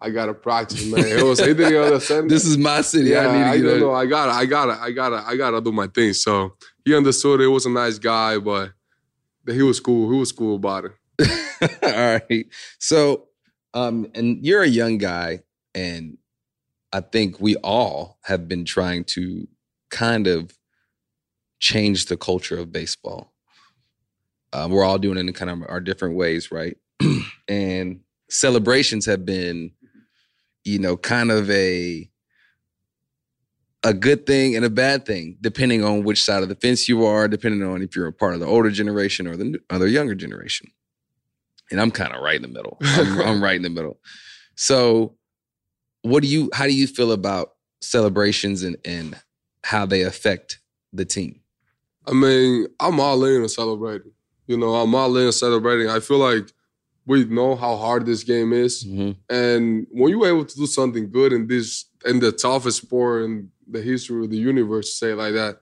[0.00, 1.04] I gotta practice, man.
[1.06, 2.30] It was he didn't understand.
[2.30, 3.10] this is my city.
[3.10, 5.60] Yeah, I need to get I, know, I gotta, I gotta, I gotta, I gotta
[5.60, 6.14] do my thing.
[6.14, 7.48] So he understood it.
[7.48, 8.72] was a nice guy, but
[9.46, 10.10] he was cool.
[10.12, 10.92] He was cool about it.
[11.82, 12.46] All right.
[12.78, 13.28] So,
[13.72, 15.40] um, and you're a young guy,
[15.74, 16.18] and
[16.92, 19.48] I think we all have been trying to
[19.90, 20.52] kind of
[21.58, 23.32] change the culture of baseball.
[24.52, 26.76] Uh, we're all doing it in kind of our different ways, right?
[27.48, 29.72] and celebrations have been,
[30.62, 32.08] you know, kind of a
[33.84, 37.04] a good thing and a bad thing, depending on which side of the fence you
[37.04, 40.14] are, depending on if you're a part of the older generation or the other younger
[40.14, 40.70] generation.
[41.70, 42.78] And I'm kind of right in the middle.
[42.82, 44.00] I'm, I'm right in the middle.
[44.56, 45.14] So,
[46.02, 46.50] what do you?
[46.52, 49.20] How do you feel about celebrations and and
[49.62, 50.60] how they affect
[50.92, 51.40] the team?
[52.06, 54.12] I mean, I'm all in on celebrating.
[54.46, 55.88] You know, I'm all in on celebrating.
[55.88, 56.52] I feel like
[57.06, 59.12] we know how hard this game is, mm-hmm.
[59.34, 63.50] and when you're able to do something good in this in the toughest sport in
[63.68, 65.60] the history of the universe, say like that,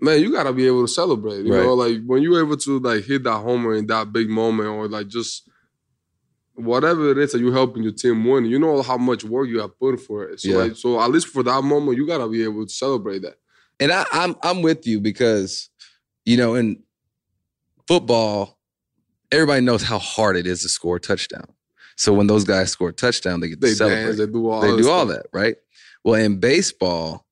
[0.00, 1.44] man, you gotta be able to celebrate.
[1.44, 1.62] You right.
[1.64, 4.88] know, like when you're able to like hit that homer in that big moment, or
[4.88, 5.48] like just
[6.54, 9.60] whatever it is that you're helping your team win, you know how much work you
[9.60, 10.40] have put for it.
[10.40, 10.56] So, yeah.
[10.56, 13.36] like, so at least for that moment, you gotta be able to celebrate that.
[13.80, 15.70] And I, I'm I'm with you because
[16.24, 16.82] you know in
[17.86, 18.58] football
[19.30, 21.46] everybody knows how hard it is to score a touchdown.
[21.96, 24.04] So when those guys score a touchdown, they get to they celebrate.
[24.04, 25.56] Dance, they do all, they do all that, right?
[26.04, 27.26] Well, in baseball,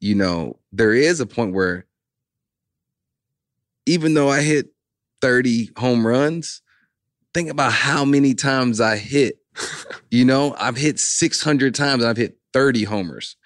[0.00, 1.86] you know, there is a point where
[3.86, 4.68] even though I hit
[5.20, 6.62] 30 home runs,
[7.32, 9.38] think about how many times I hit.
[10.10, 13.36] you know, I've hit 600 times and I've hit 30 homers.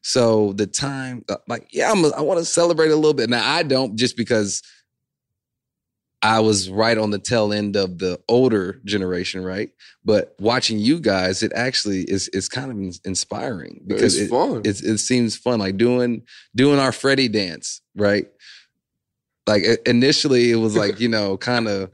[0.00, 3.30] So the time, uh, like, yeah, I'm I want to celebrate a little bit.
[3.30, 4.62] Now I don't just because
[6.22, 9.70] I was right on the tail end of the older generation, right?
[10.04, 14.58] But watching you guys, it actually is is kind of inspiring because it's it, fun.
[14.64, 16.22] It, it seems fun, like doing
[16.54, 18.26] doing our Freddie dance, right?
[19.48, 21.90] Like initially, it was like you know, kind of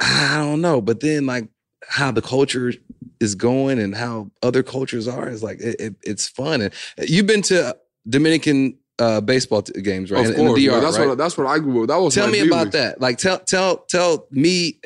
[0.00, 1.48] I don't know, but then like
[1.88, 2.72] how the culture
[3.20, 6.60] is going and how other cultures are is like it, it, it's fun.
[6.62, 7.76] And uh, you've been to
[8.08, 10.24] Dominican uh, baseball t- games, right?
[10.26, 11.08] Of In- in course, DR, that's right?
[11.08, 11.88] what that's what I grew up.
[11.88, 13.00] That was tell me about that.
[13.00, 14.80] Like tell tell tell me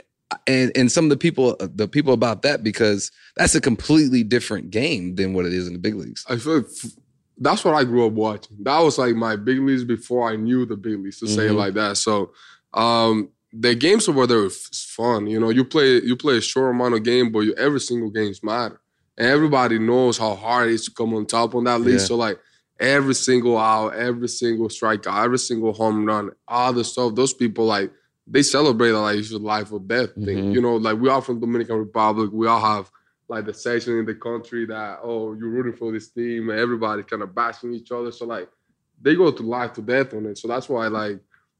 [0.47, 4.71] and and some of the people the people about that because that's a completely different
[4.71, 6.25] game than what it is in the big leagues.
[6.29, 6.91] I feel like f-
[7.39, 8.57] that's what I grew up watching.
[8.61, 11.53] That was like my big leagues before I knew the big leagues to say it
[11.53, 11.57] Mhm.
[11.57, 11.97] like that.
[11.97, 12.33] So
[12.75, 15.27] um the games over there is fun.
[15.27, 18.11] You know, you play you play a short amount of game, but you, every single
[18.11, 18.81] games matter.
[19.19, 21.99] And everybody knows how hard it is to come on top on that league.
[22.01, 22.07] Yeah.
[22.07, 22.39] So like
[22.81, 27.65] every single out, every single strikeout, every single home run, all the stuff, those people
[27.65, 27.91] like
[28.27, 30.39] they celebrate like it's a life or death thing.
[30.39, 30.55] Mhm.
[30.55, 32.31] You know, like we are from Dominican Republic.
[32.33, 32.91] We all have
[33.29, 37.03] like the section in the country that oh you're rooting for this team and everybody
[37.03, 38.13] kind of bashing each other.
[38.13, 38.49] So like
[39.01, 40.39] they go to life to death on it.
[40.39, 41.19] So that's why like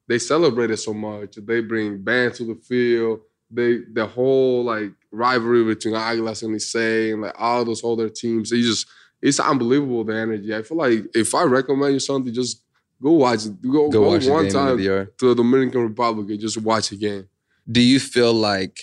[0.09, 1.37] they celebrate it so much.
[1.37, 3.21] They bring bands to the field.
[3.51, 8.51] They the whole like rivalry between Águilas and Licey and like all those other teams.
[8.51, 8.87] They just
[9.23, 10.55] it's unbelievable the energy.
[10.55, 12.63] I feel like if I recommend you something, just
[13.01, 13.63] go watch it.
[13.63, 16.97] Go, Go go watch one time the to the Dominican Republic and just watch a
[16.97, 17.29] game.
[17.71, 18.81] Do you feel like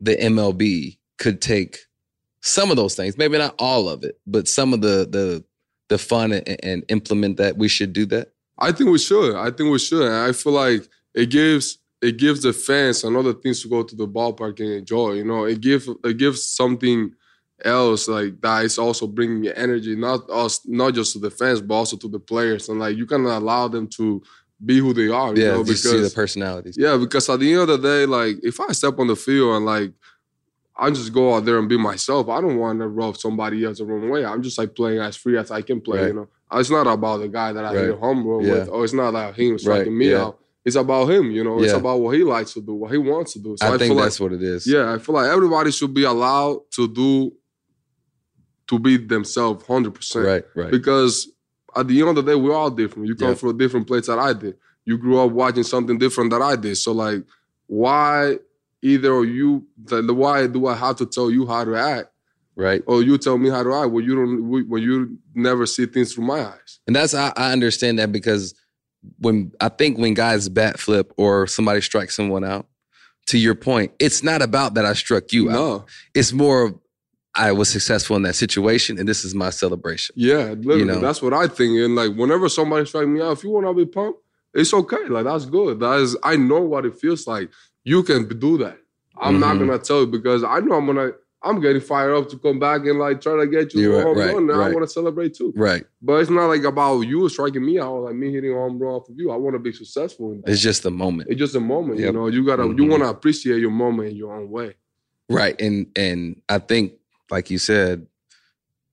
[0.00, 1.78] the MLB could take
[2.40, 5.44] some of those things, maybe not all of it, but some of the the
[5.88, 8.32] the fun and, and implement that we should do that?
[8.58, 9.36] I think we should.
[9.36, 10.02] I think we should.
[10.02, 13.94] And I feel like it gives it gives the fans another things to go to
[13.94, 15.12] the ballpark and enjoy.
[15.12, 17.12] You know, it gives it gives something
[17.64, 21.74] else like that is also bringing energy, not us, not just to the fans, but
[21.74, 22.68] also to the players.
[22.68, 24.22] And like you can allow them to
[24.64, 25.34] be who they are.
[25.34, 26.76] You Yeah, know, you see the personalities.
[26.78, 29.56] yeah, because at the end of the day, like if I step on the field
[29.56, 29.92] and like
[30.78, 33.78] I just go out there and be myself, I don't want to rub somebody else
[33.78, 34.24] the wrong way.
[34.26, 36.00] I'm just like playing as free as I can play.
[36.00, 36.08] Right.
[36.08, 37.84] You know, uh, it's not about the guy that I Right.
[37.86, 38.52] hit home run Yeah.
[38.52, 40.24] with, or it's not about him striking Right, me yeah.
[40.24, 40.38] out.
[40.66, 41.30] It's about him.
[41.30, 43.56] You know, it's about what he likes to do, what he wants to do.
[43.56, 44.66] So I, I, think that's like, what it is.
[44.66, 47.32] yeah, I feel like everybody should be allowed to do,
[48.68, 50.70] to be themselves, hundred percent Right, right.
[50.70, 51.28] because
[51.76, 53.06] at the end of the day, we're all different.
[53.08, 53.34] You come Yeah.
[53.34, 54.56] from a different place that I did.
[54.84, 56.76] You grew up watching something different that I did.
[56.76, 57.22] So like,
[57.66, 58.38] why
[58.82, 62.08] either you, the, why do I have to tell you how to act,
[62.54, 62.82] right.
[62.86, 66.14] or you tell me how to act when you don't, when you never see things
[66.14, 66.80] through my eyes?
[66.86, 68.54] And that's I, I understand that because
[69.18, 72.66] when I think when guys bat flip or somebody strikes someone out,
[73.26, 75.54] to your point, it's not about that I struck you out.
[75.54, 76.74] No, It's more of
[77.36, 80.14] I was successful in that situation and this is my celebration.
[80.18, 81.00] yeah, literally, know?
[81.00, 81.78] that's what I think.
[81.78, 84.20] And like, whenever somebody strikes me out, if you want to be pumped,
[84.54, 85.04] it's okay.
[85.08, 85.80] Like that's good.
[85.80, 87.50] That is, I know what it feels like.
[87.84, 88.78] You can do that.
[89.18, 89.60] I'm not Mhm.
[89.66, 91.12] gonna tell you because I know I'm gonna.
[91.42, 94.02] I'm getting fired up to come back and like try to get you You're a
[94.02, 94.50] home right, run.
[94.50, 95.52] And I want to celebrate too.
[95.54, 95.84] Right.
[96.02, 98.94] But it's not like about you striking me out, like me hitting a home run
[98.94, 99.30] off of you.
[99.30, 100.50] I want to be successful in that.
[100.50, 101.28] It's just the moment.
[101.30, 102.06] It's just a moment, Yep.
[102.06, 102.26] you know.
[102.26, 102.90] You gotta, you Mhm.
[102.90, 104.74] want to appreciate your moment in your own way.
[105.28, 105.60] Right.
[105.60, 106.94] And and I think,
[107.30, 108.06] like you said,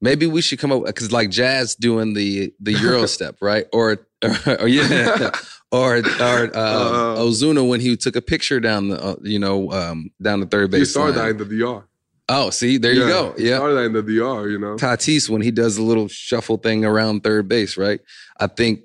[0.01, 3.65] maybe we should come up because like Jazz doing the the Euro step, right?
[3.73, 5.31] Or or, or yeah.
[5.73, 9.71] Or, or uh, Uh, Ozuna when he took a picture down the uh, you know
[9.71, 11.83] um, down the third You base started that in the DR.
[12.29, 13.33] Oh, see, there you Yeah, go.
[13.39, 14.49] you Yeah, started that in the DR.
[14.49, 14.75] You know.
[14.75, 17.99] Tatis when he does the little shuffle thing around third base, right?
[18.39, 18.81] I think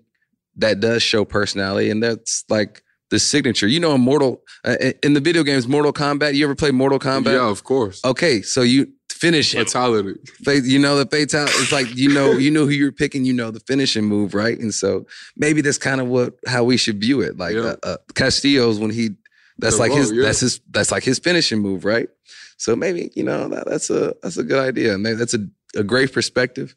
[0.56, 3.66] that does show personality, and that's like the signature.
[3.66, 6.36] You know, in Mortal uh, in the video games, Mortal Kombat.
[6.36, 7.34] You ever play Mortal Kombat?
[7.34, 8.02] Yeah, of course.
[8.02, 8.86] Okay, so you
[9.20, 9.58] finish it.
[9.70, 10.14] Fatality.
[10.44, 11.44] Fa- You know the fatal.
[11.44, 13.24] It's like you know you know who you're picking.
[13.24, 14.58] You know the finishing move, right?
[14.58, 17.36] And so maybe that's kind of what how we should view it.
[17.36, 17.60] Like Yeah.
[17.60, 19.10] uh, uh, Castillo's when he
[19.58, 20.22] that's The like roll, his yeah.
[20.22, 22.08] that's his that's like his finishing move, right?
[22.56, 24.96] So maybe you know that, that's a that's a good idea.
[24.98, 26.74] Maybe that's a, a great perspective.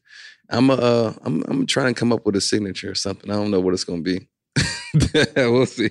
[0.49, 3.29] I'm a, uh, I'm I'm trying to come up with a signature or something.
[3.31, 4.27] I don't know what it's gonna be.
[5.35, 5.89] we'll see.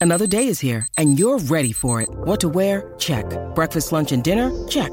[0.00, 2.08] Another day is here, and you're ready for it.
[2.10, 2.94] What to wear?
[2.98, 3.24] Check.
[3.54, 4.50] Breakfast, lunch, and dinner?
[4.68, 4.92] Check.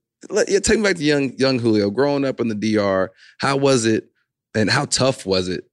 [0.29, 3.11] let- yeah, take me back to young young Julio, growing up in the DR.
[3.39, 4.09] How was it,
[4.55, 5.65] and how tough was it?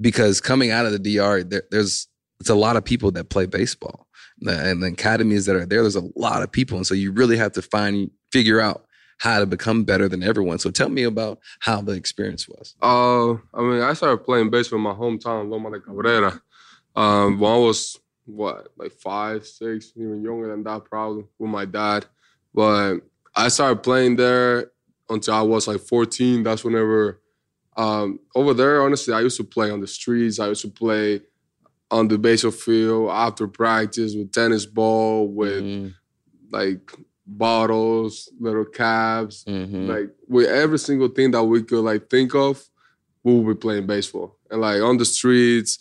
[0.00, 2.08] Because coming out of the DR, there, there's
[2.40, 4.08] it's a lot of people that play baseball,
[4.40, 5.82] and the academies that are there.
[5.82, 8.84] There's a lot of people, and so you really have to find figure out
[9.18, 10.58] how to become better than everyone.
[10.58, 12.74] So tell me about how the experience was.
[12.82, 16.40] Uh, I mean, I started playing baseball in my hometown, Loma de Cabrera.
[16.96, 21.64] Um, when I was what, like five, six, even younger than that, probably with my
[21.64, 22.06] dad.
[22.52, 22.98] But
[23.34, 24.70] I started playing there
[25.08, 26.42] until I was like 14.
[26.42, 27.20] That's whenever
[27.74, 30.38] um, over there, honestly, I used to play on the streets.
[30.38, 31.22] I used to play
[31.90, 35.94] on the baseball field after practice with tennis ball, with Mhm.
[36.50, 36.92] like
[37.26, 39.88] bottles, little cabs, Mhm.
[39.88, 42.62] like with every single thing that we could like think of,
[43.24, 44.36] we would be playing baseball.
[44.50, 45.78] And like on the streets,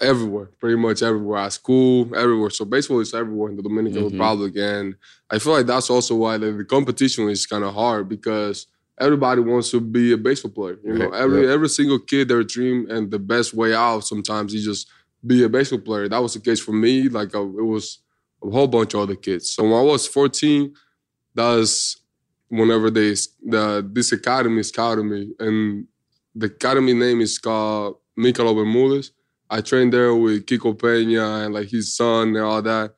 [0.00, 2.50] everywhere, pretty much everywhere, at school, everywhere.
[2.50, 4.12] So baseball is everywhere in the Dominican Mhm.
[4.12, 4.54] Republic.
[4.56, 4.94] And
[5.30, 8.66] I feel like that's also why the, the competition is kind of hard because
[9.00, 10.78] everybody wants to be a baseball player.
[10.84, 11.50] You know, Right, every yep.
[11.50, 14.88] every single kid their dream and the best way out sometimes is just
[15.26, 16.08] be a baseball player.
[16.08, 17.08] That was the case for me.
[17.08, 17.98] Like uh, it was
[18.44, 19.50] a whole bunch of other kids.
[19.50, 20.74] So when I was 14,
[21.34, 21.96] that was
[22.48, 25.86] whenever they the this academy scouted me, and
[26.34, 29.10] the academy name is called Michael Bermudez.
[29.48, 32.94] I trained there with Kiko Peña and like his son and all that.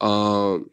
[0.00, 0.70] Um,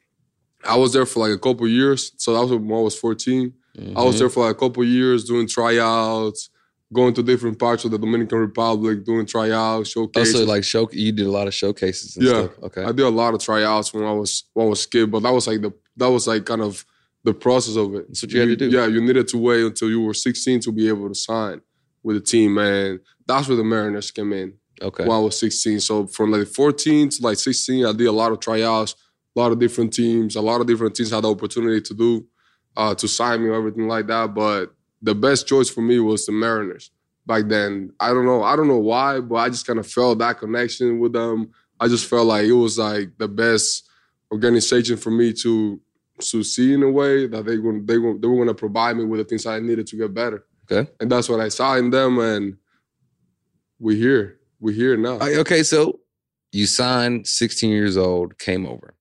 [0.63, 3.53] I was there for like a couple years, so that was when I was 14.
[3.95, 6.49] I was there for like a couple years doing tryouts,
[6.93, 10.35] going to different parts of the Dominican Republic, doing tryouts, showcases.
[10.35, 12.31] Also, like show you did a lot of showcases and Yeah.
[12.45, 12.51] stuff.
[12.63, 12.83] Okay.
[12.83, 15.33] I did a lot of tryouts when I was when I was kid, but that
[15.33, 16.85] was like the that was like kind of
[17.23, 18.07] the process of it.
[18.07, 18.69] That's what you had to do.
[18.69, 21.61] Yeah, you needed to wait until you were 16 to be able to sign
[22.03, 25.05] with a team, and that's where the Mariners came in Okay.
[25.05, 25.79] when I was 16.
[25.79, 28.95] So from like 14 to like 16, I did a lot of tryouts,
[29.35, 32.25] a lot of different teams, a lot of different teams had the opportunity to do
[32.75, 34.33] uh, to sign me or everything like that.
[34.33, 36.91] But the best choice for me was the Mariners
[37.25, 37.93] back then.
[37.99, 40.99] I don't know, I don't know why, but I just kind of felt that connection
[40.99, 41.51] with them.
[41.79, 43.89] I just felt like it was like the best
[44.31, 45.79] organization for me to
[46.19, 48.95] to see in a way that they were they were they were going to provide
[48.97, 50.45] me with the things I needed to get better.
[50.71, 50.89] Okay.
[51.01, 52.55] and that's what I saw in them, and
[53.79, 55.19] we're here, we here now.
[55.21, 55.99] Okay, so
[56.53, 58.95] you signed 16 years old, came over,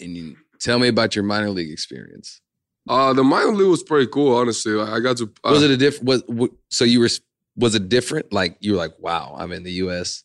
[0.00, 2.40] and you tell me about your minor league experience.
[2.88, 4.72] Uh, the minor league was pretty cool, honestly.
[4.72, 5.30] Like, I got to.
[5.44, 6.24] Uh, Was it a different?
[6.28, 7.10] Was so you were?
[7.56, 8.32] Was it different?
[8.32, 10.24] Like you were like, wow, I'm in the U.S.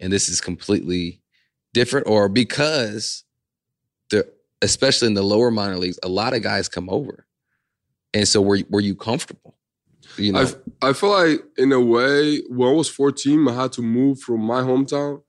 [0.00, 1.20] and this is completely
[1.74, 3.24] different, or because
[4.10, 4.30] the
[4.62, 7.26] especially in the lower minor leagues, a lot of guys come over,
[8.14, 9.57] and so were were you comfortable?
[10.18, 10.46] You know,
[10.82, 14.20] I I feel like in a way when I was 14, I had to move
[14.20, 15.22] from my hometown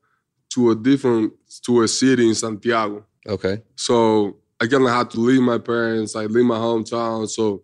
[0.53, 1.33] to a different
[1.65, 3.05] to a city in Santiago.
[3.27, 7.27] okay, So again, I had to leave my parents, I leave my hometown.
[7.29, 7.63] So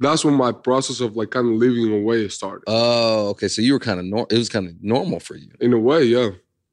[0.00, 2.64] that's when my process of like kind of living away started.
[2.66, 3.48] oh, okay.
[3.48, 5.50] So you were kind of nor- it was kind of normal for you.
[5.60, 6.30] In a way, yeah.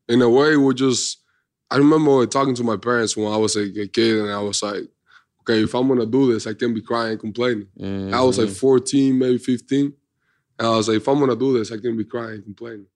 [0.08, 1.18] In a way, we're just.
[1.72, 4.64] I remember talking to my parents when I was a, a kid, and I was
[4.64, 4.84] like,
[5.50, 7.68] "Okay, if I'm gonna do this, I can't be crying and complaining."
[8.14, 8.56] I was like Mhm.
[8.58, 9.94] 14, maybe 15,
[10.60, 12.88] and I was like, "If I'm gonna do this, I can't be crying and complaining."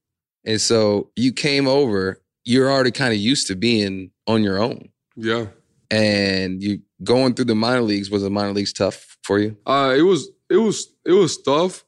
[0.45, 2.19] and so you came over.
[2.43, 4.89] You're already kind of used to being on your own.
[5.15, 5.47] Yeah.
[5.91, 9.93] and you going through the minor leagues was the minor leagues tough for you Uh,
[9.95, 11.85] it was it was it was tough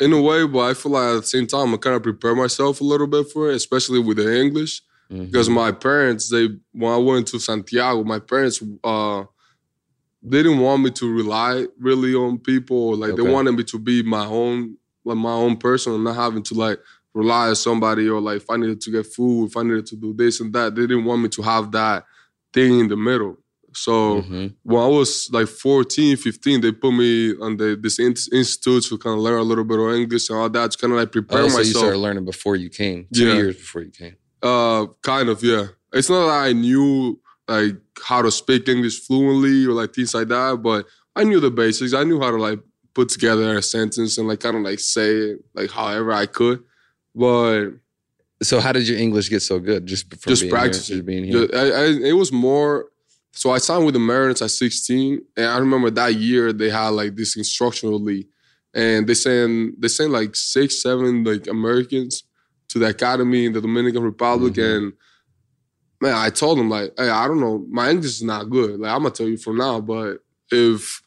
[0.00, 2.36] in a way, but I feel like at the same time I kind of prepare
[2.36, 4.82] myself a little bit for it, especially with the English.
[5.10, 9.24] Because my parents, they when I went to Santiago, my parents uh
[10.22, 12.96] they didn't want me to rely really on people.
[12.96, 13.22] Like Okay.
[13.22, 16.54] they wanted me to be my own like my own person and not having to
[16.54, 16.78] like
[17.14, 19.96] rely on somebody or like if I needed to get food, if I needed to
[19.96, 20.74] do this and that.
[20.74, 22.04] They didn't want me to have that
[22.52, 23.38] thing in the middle.
[23.72, 24.54] So Mhm.
[24.64, 28.98] when I was like 14, 15, they put me on the this in- institute to
[28.98, 31.12] kind of learn a little bit of English and all that to kind of like
[31.12, 33.34] prepare oh, so you started learning before you came two Yeah.
[33.36, 35.66] years before you came Uh, kind of, yeah.
[35.92, 37.19] It's not that I knew
[37.50, 40.86] like how to speak English fluently or like things like that, but
[41.16, 41.92] I knew the basics.
[41.92, 42.60] I knew how to like
[42.94, 46.62] put together a sentence and like kind of like say it like however I could.
[47.14, 47.70] But
[48.42, 50.96] so how did your english get so good just from just practicing.
[50.96, 52.86] just being here I, I, it was more.
[53.32, 56.88] So I signed with the Mariners at 16, and I remember that year they had
[56.90, 58.26] like this instructional league,
[58.74, 62.24] and they sent they sent like six, seven like Americans
[62.68, 64.76] to the academy in the Dominican Republic, Mhm.
[64.76, 64.92] and
[66.00, 68.80] man, I told them like, hey, I don't know, my English is not good.
[68.80, 70.18] Like I'm gonna tell you from now, but
[70.50, 71.02] if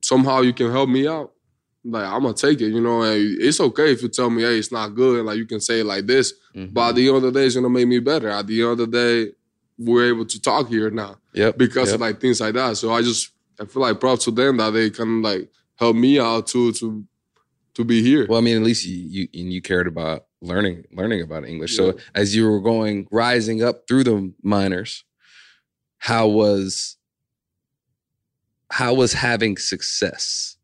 [0.00, 1.32] somehow you can help me out,
[1.84, 2.68] like I'm gonna take it.
[2.70, 5.36] You know, and it's okay if you tell me, hey, it's not good, and like
[5.36, 6.32] you can say it like this.
[6.56, 6.72] Mhm.
[6.72, 8.28] But at the end of the day, it's gonna make me better.
[8.30, 9.32] At the end of the day,
[9.78, 11.50] we're able to talk here now Yeah.
[11.50, 11.96] because yep.
[11.96, 12.76] of like things like that.
[12.76, 16.18] So I just I feel like props to them that they can like help me
[16.18, 17.04] out too to
[17.74, 18.24] to be here.
[18.28, 21.76] well i mean at least you you and you cared about learning learning about english
[21.76, 25.04] so as you were going rising up through the minors
[25.98, 26.96] how was
[28.70, 30.56] how was having success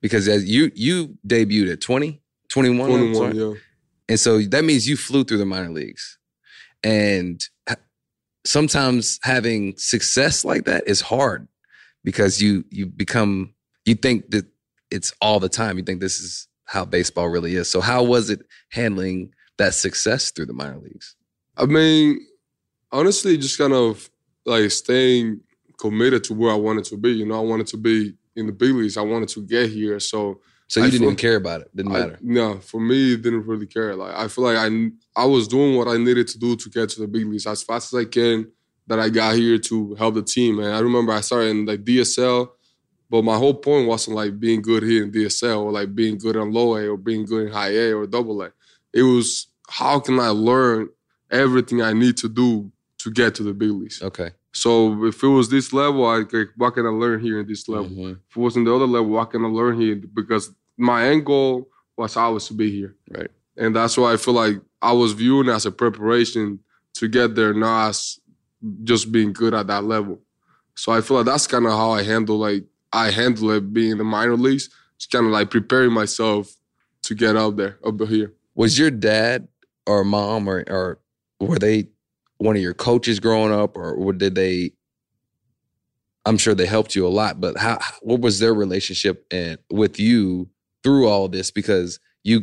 [0.00, 2.22] because as you you debuted at 20
[2.52, 3.54] 21, 21, yeah.
[4.10, 6.18] And so that means you flew through the minor leagues.
[6.84, 7.42] And
[8.44, 11.48] sometimes having success like that is hard
[12.04, 13.54] because you you become
[13.86, 14.44] you think that
[14.90, 15.78] it's all the time.
[15.78, 17.68] You think this is how baseball really is.
[17.70, 21.14] So how was it handling that success through the minor leagues?
[21.58, 22.26] I mean,
[22.90, 24.08] honestly, just kind of
[24.46, 25.40] like staying
[25.78, 27.10] committed to where I wanted to be.
[27.10, 28.96] You know, I wanted to be in the big leagues.
[28.96, 30.00] I wanted to get here.
[30.00, 31.76] So So you I didn't feel- even care about it.
[31.76, 32.18] Didn't I- matter.
[32.22, 33.94] no, for me, it didn't really care.
[33.94, 36.88] Like I feel like I I was doing what I needed to do to get
[36.90, 38.50] to the big leagues as fast as I can.
[38.88, 40.58] That I got here to help the team.
[40.58, 42.48] And I remember I started in like DSL,
[43.12, 46.34] but my whole point wasn't like being good here in DSL or like being good
[46.34, 48.50] on low A or being good in high A or double A.
[48.94, 50.88] It was how can I learn
[51.30, 54.00] everything I need to do to get to the big leagues.
[54.00, 54.30] Okay.
[54.52, 57.68] So if it was this level, I like, what can I learn here in this
[57.68, 57.90] level?
[57.90, 58.12] Mhm.
[58.12, 59.96] If it wasn't the other level, what can I learn here?
[59.96, 62.96] Because my end goal was always to be here.
[63.10, 63.30] Right.
[63.58, 66.60] And that's why I feel like I was viewing it as a preparation
[66.94, 68.20] to get there, not as
[68.84, 70.18] just being good at that level.
[70.74, 73.92] So I feel like that's kind of how I handle like I handle it being
[73.92, 74.68] in the minor leagues.
[74.96, 76.54] It's kind of like preparing myself
[77.02, 78.32] to get out there, up here.
[78.54, 79.48] Was your dad
[79.86, 80.98] or mom or or
[81.40, 81.88] were they
[82.38, 84.72] one of your coaches growing up or, did they
[86.24, 89.98] I'm sure they helped you a lot, but how what was their relationship and with
[89.98, 90.48] you
[90.84, 92.42] through all this because you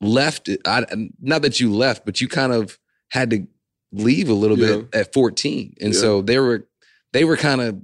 [0.00, 0.84] left I,
[1.20, 2.78] not that you left, but you kind of
[3.10, 3.46] had to
[3.92, 5.74] leave a little bit at 14.
[5.80, 6.00] And Yeah.
[6.00, 6.66] so they were
[7.12, 7.76] they were kind of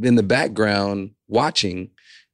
[0.00, 1.90] in the background watching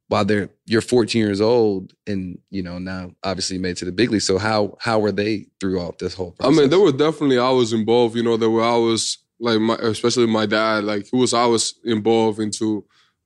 [0.08, 3.92] while they're you're 14 years old and you know now obviously made it to the
[3.92, 6.56] big league so how how were they throughout this whole process?
[6.56, 8.16] I mean, there were definitely i was involved.
[8.16, 10.84] You know, they were always like, my, especially my dad.
[10.84, 12.84] Like he was always involved into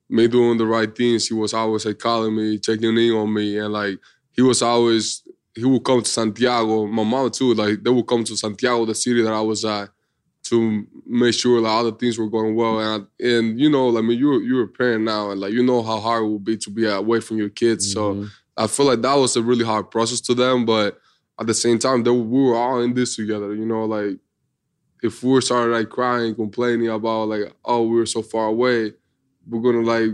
[0.09, 1.29] me doing the right things.
[1.29, 3.99] He was always like calling me, checking in on me, and like
[4.33, 5.23] he was always
[5.55, 6.87] he would come to Santiago.
[6.87, 7.55] My mom too.
[7.55, 9.89] Like they would come to Santiago, the city that I was at,
[10.53, 12.79] to make sure like all the things were going well.
[12.79, 15.53] And I, and you know, like, I mean, you're you're a parent now, and like
[15.53, 17.93] you know how hard it will be to be away from your kids.
[17.93, 18.15] So.
[18.15, 18.31] Mhm.
[18.55, 21.01] I feel like that was a really hard process to them, but
[21.41, 23.55] at the same time, they, we were all in this together.
[23.55, 24.19] You know, like
[25.03, 28.93] if we started like crying, complaining about like, oh, we were so far away,
[29.49, 30.11] we're gonna like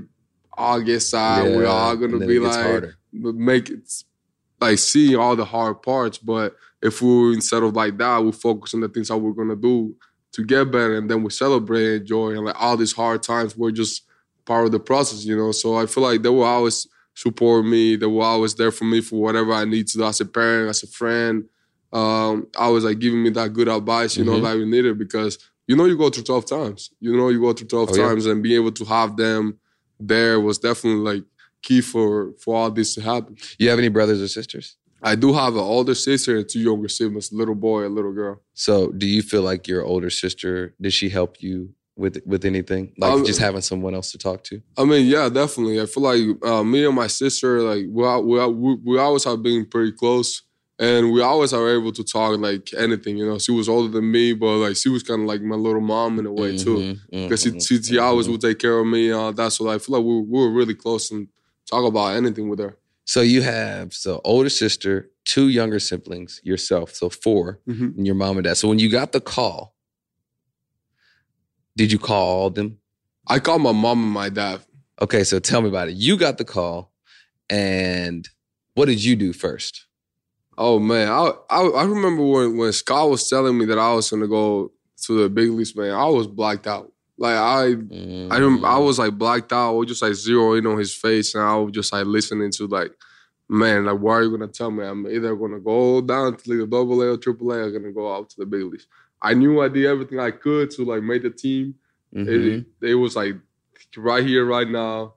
[0.57, 1.47] all get sad.
[1.57, 2.95] we're all gonna be like harder.
[3.13, 3.93] make it
[4.61, 6.19] like see all the hard parts.
[6.19, 9.57] But if we instead of like that, we focus on the things that we're gonna
[9.57, 9.97] do
[10.33, 13.57] to get better, and then we celebrate and enjoy, and like all these hard times
[13.57, 14.03] were just
[14.45, 15.53] part of the process, you know.
[15.53, 17.97] So I feel like they will always support me.
[17.97, 20.69] They were always there for me for whatever I need to do as a parent,
[20.71, 21.45] as a friend.
[21.93, 24.43] Um, always like giving me that good advice, you know, Mhm.
[24.43, 26.91] that we needed because you know you go through tough times.
[27.01, 28.09] You know you go through tough Oh, yeah.
[28.09, 29.59] times, and being able to have them
[30.01, 31.25] there was definitely like
[31.63, 33.37] key for for all this to happen.
[33.59, 36.89] you have any brothers or sisters I do have an older sister and two younger
[36.89, 38.41] siblings, a little boy, a little girl.
[38.55, 42.93] so do you feel like your older sister did she help you with with anything
[42.99, 45.81] like Um, just having someone else to talk to I mean, yeah, definitely.
[45.81, 49.67] I feel like uh, me and my sister, like we, we, we always have been
[49.67, 50.43] pretty close,
[50.79, 53.17] and we always are able to talk like anything.
[53.19, 55.57] You know, she was older than me, but like she was kind of like my
[55.57, 58.33] little mom in a way too, because she, mhm, she, she always mhm.
[58.33, 59.51] would take care of me and all that.
[59.53, 61.27] So I feel like we, we were really close and
[61.69, 62.77] talk about anything with her.
[63.13, 67.97] So you have so older sister two younger siblings yourself so 4 Mhm.
[67.97, 69.75] and your mom and dad so when you got the call
[71.77, 72.79] did you call all them
[73.31, 74.61] I called my mom and my dad.
[75.03, 75.97] Okay, so tell me about it.
[75.97, 76.91] You got the call,
[77.51, 78.27] and
[78.75, 79.85] what did you do first?
[80.57, 84.09] Oh man, I I, I remember when when Scott was telling me that I was
[84.11, 84.73] gonna go
[85.05, 85.91] to the big leagues, man.
[85.93, 86.91] I was blacked out.
[87.19, 87.65] Like I
[88.31, 89.71] I rem- I was like blacked out.
[89.71, 92.67] I was just like zeroing on his face, and I was just like listening to
[92.69, 92.93] like,
[93.49, 96.67] man, like why are you gonna tell me I'm either gonna go down to like
[96.67, 98.87] a double A or triple A, or gonna go out to the big leagues.
[99.21, 101.75] I knew I did everything I could to like make the team.
[102.15, 102.65] Mhm.
[102.83, 103.35] It, it was like
[103.97, 105.15] right here, right now,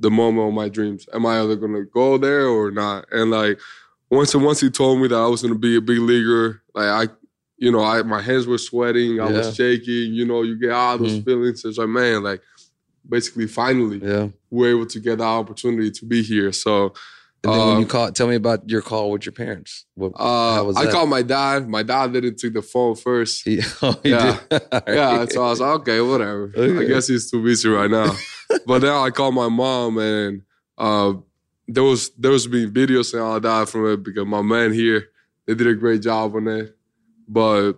[0.00, 1.06] the moment of my dreams.
[1.12, 3.04] Am I either gonna go there or not?
[3.12, 3.60] And like
[4.10, 7.12] once once he told me that I was gonna be a big leaguer, like I,
[7.58, 9.38] you know, I my hands were sweating, I Yeah.
[9.38, 10.14] was shaking.
[10.14, 11.24] You know, you get all those Mhm.
[11.24, 11.64] feelings.
[11.64, 12.40] It's like man, like
[13.08, 14.28] basically, finally, Yeah.
[14.50, 16.52] we're able to get the opportunity to be here.
[16.52, 16.92] So.
[17.44, 19.84] And then when Um, you call, tell me about your call with your parents.
[19.94, 21.68] What, Uh, I called my dad.
[21.68, 23.44] My dad didn't take the phone first.
[23.44, 24.40] He- oh, he Yeah.
[24.50, 24.60] did?
[24.88, 25.32] Yeah, right.
[25.32, 26.50] so I was like, okay, whatever.
[26.56, 28.10] I guess he's too busy right now.
[28.66, 30.42] but then I called my mom, and
[30.76, 31.14] uh,
[31.68, 35.04] there was there was being videos and all that from it because my man here
[35.46, 36.76] they did a great job on it.
[37.28, 37.74] But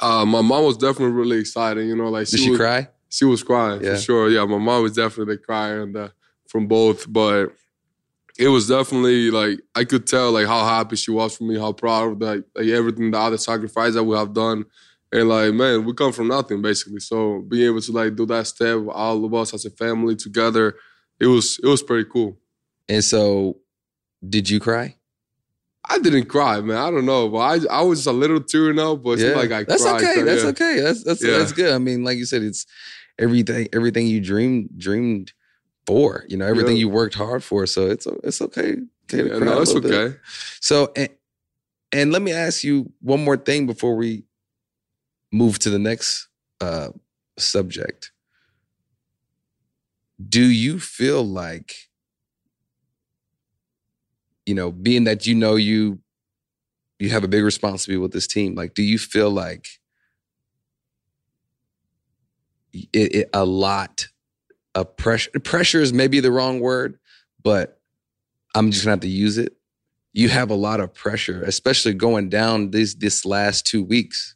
[0.00, 1.86] uh, my mom was definitely really excited.
[1.86, 2.88] You know, like Did she was, cry?
[3.08, 3.94] She was crying Yeah.
[3.94, 4.28] for sure.
[4.28, 6.08] Yeah, my mom was definitely crying uh,
[6.48, 7.52] from both, but
[8.38, 11.72] it was definitely like I could tell like how happy she was for me, how
[11.72, 14.66] proud of like, like everything, the other sacrifice that we have done,
[15.12, 17.00] And like, man, we come from nothing basically.
[17.00, 20.74] So being able to like do that step, all of us as a family together,
[21.18, 22.36] it was it was pretty cool.
[22.88, 23.58] And so,
[24.28, 24.95] did you cry?
[25.88, 26.76] I didn't cry, man.
[26.76, 29.52] I don't know, but I I was a little tearing up, but it's not like
[29.52, 30.02] I that's cried.
[30.02, 30.14] okay.
[30.14, 30.48] so, That's yeah.
[30.50, 30.80] okay.
[30.80, 31.38] That's that's Yeah.
[31.38, 31.72] that's good.
[31.72, 32.66] I mean, like you said, it's
[33.18, 35.32] everything everything you dreamed dreamed
[35.86, 36.24] for.
[36.28, 36.80] You know, everything Yeah.
[36.80, 37.66] you worked hard for.
[37.66, 38.76] So it's it's okay.
[39.04, 39.94] okay Yeah, no, it's little bit.
[39.94, 40.16] okay.
[40.60, 41.08] So and,
[41.92, 44.24] and let me ask you one more thing before we
[45.32, 46.28] move to the next
[46.60, 46.88] uh
[47.38, 48.10] subject.
[50.28, 51.74] Do you feel like
[54.46, 56.00] you know, being that you know you
[56.98, 59.68] you have a big responsibility with this team, like do you feel like
[62.72, 64.06] it, it a lot
[64.74, 66.98] of pressure pressure is maybe the wrong word,
[67.42, 67.80] but
[68.54, 69.56] I'm just gonna have to use it
[70.16, 74.34] you have a lot of pressure, especially going down this this last two weeks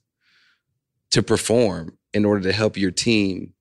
[1.10, 3.54] to perform in order to help your team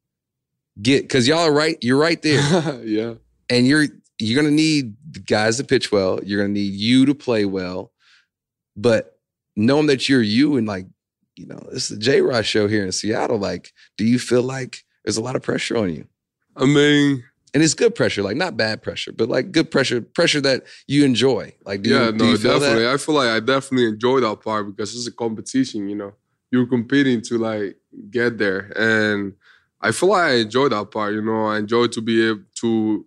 [0.82, 2.82] get because y'all are right, you're right there.
[2.84, 3.14] yeah.
[3.50, 3.88] and you're
[4.20, 7.92] you're gonna need the guys to pitch well, you're gonna need you to play well,
[8.76, 9.18] but
[9.56, 10.86] knowing that you're you and like,
[11.36, 14.44] you know, this is the J Rod show here in Seattle, like, do you feel
[14.44, 16.08] like there's a lot of pressure on you?
[16.56, 20.42] I mean, And it's good pressure, like not bad pressure, but like good pressure, pressure
[20.42, 21.54] that you enjoy.
[21.66, 22.84] Like, do yeah, you, do no, you definitely.
[22.84, 22.94] that?
[22.94, 26.14] I feel like I definitely enjoy that part because it's a competition, you know.
[26.52, 27.78] You're competing to like
[28.12, 28.72] get there.
[28.76, 29.34] And
[29.82, 31.46] I feel like I enjoy that part, you know.
[31.46, 33.06] I enjoy to be able to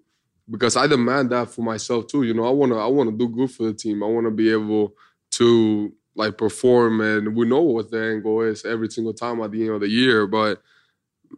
[0.51, 2.22] because I demand that for myself too.
[2.22, 4.03] You know, I wanna I wanna do good for the team.
[4.03, 4.95] I wanna be able
[5.32, 9.51] to like perform and we know what the end goal is every single time at
[9.51, 10.26] the end of the year.
[10.26, 10.61] But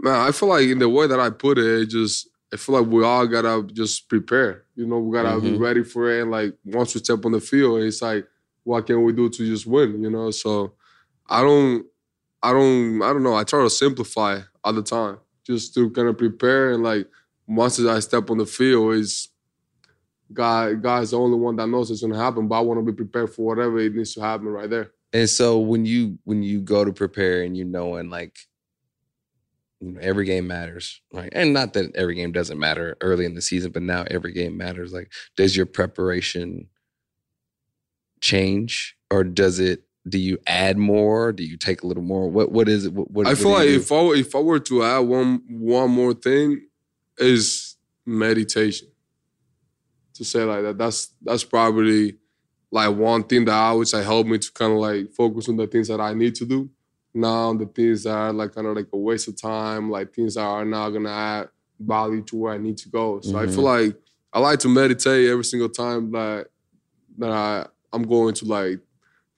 [0.01, 2.81] man, I feel like in the way that I put it, it just I feel
[2.81, 4.65] like we all gotta just prepare.
[4.77, 5.61] You know, we gotta be Mhm.
[5.61, 6.23] ready for it.
[6.23, 8.27] And like once we step on the field, it's like,
[8.65, 10.03] what can we do to just win?
[10.03, 10.75] You know, so
[11.29, 11.87] I don't,
[12.43, 13.35] I don't, I don't know.
[13.35, 17.09] I try to simplify all the time, just to kind of prepare and like
[17.47, 19.29] once as I step on the field, is
[20.33, 22.49] God, God's the only one that knows it's gonna happen.
[22.49, 24.93] But I want to be prepared for whatever it needs to happen right there.
[25.13, 28.37] And so when you when you go to prepare and you know and like
[29.81, 31.31] you know, every game matters, right?
[31.33, 34.57] And not that every game doesn't matter early in the season, but now every game
[34.57, 34.93] matters.
[34.93, 36.69] Like, does your preparation
[38.21, 39.85] change, or does it?
[40.09, 41.33] Do you add more?
[41.33, 42.29] Do you take a little more?
[42.29, 42.93] What What is it?
[42.93, 43.77] What, what I feel like do?
[43.77, 46.63] if I if I were to add one one more thing,
[47.19, 48.89] is meditation.
[50.15, 52.17] To say like that, that's that's probably
[52.71, 55.57] like one thing that I always like help me to kind of like focus on
[55.57, 56.71] the things that I need to do.
[57.13, 60.35] Now the things that are like kind of like a waste of time, like things
[60.35, 61.49] that are not gonna add
[61.81, 63.21] value to where I need to go.
[63.23, 63.55] So I Mhm.
[63.55, 63.97] feel like
[64.33, 66.47] I like to meditate every single time that
[67.19, 68.81] that I I'm going to like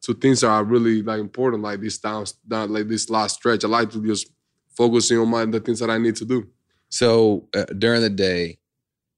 [0.03, 3.65] to things that are really like important, like this down, down like this last stretch.
[3.65, 4.31] I like to just
[4.77, 6.47] focusing on my the things that I need to do.
[6.89, 8.59] So uh, during the day,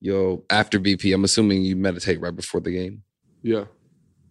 [0.00, 3.02] you'll after BP, I'm assuming you meditate right before the game.
[3.42, 3.64] Yeah.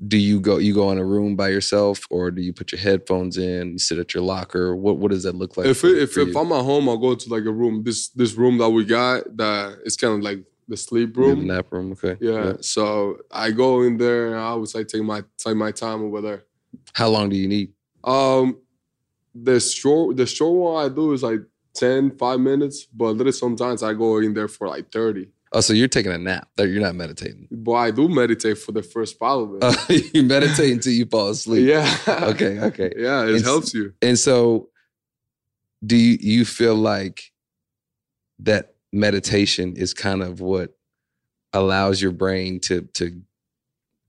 [0.07, 2.79] Do you go you go in a room by yourself, or do you put your
[2.79, 3.71] headphones in?
[3.73, 4.75] You sit at your locker.
[4.75, 5.65] What What does that look like?
[5.67, 6.35] if for- it, if if?
[6.35, 7.83] I'm at home, I'll go to like a room.
[7.83, 11.47] This this room that we got that it's kind of like the sleep The room.
[11.47, 11.93] nap room.
[11.93, 12.15] Okay.
[12.19, 12.53] Yeah.
[12.61, 16.21] So I go in there and I always like take my take my time over
[16.21, 16.43] there.
[16.93, 17.71] How long do you need?
[18.03, 18.59] Um,
[19.33, 21.41] the short the short one I do is like
[21.77, 25.27] 10, 5 minutes, but is sometimes I go in there for like 30.
[25.53, 26.49] Oh, so you're taking a nap.
[26.57, 27.47] You're not meditating.
[27.49, 29.63] But I do meditate for the first part of it.
[29.63, 31.67] Uh, you meditate until you fall asleep.
[31.67, 31.89] yeah.
[32.07, 32.59] Okay.
[32.59, 32.91] Okay.
[32.97, 33.93] Yeah, it It's- helps you.
[34.01, 34.69] And so,
[35.85, 37.31] do you you feel like
[38.39, 40.75] that meditation is kind of what
[41.53, 43.21] allows your brain to to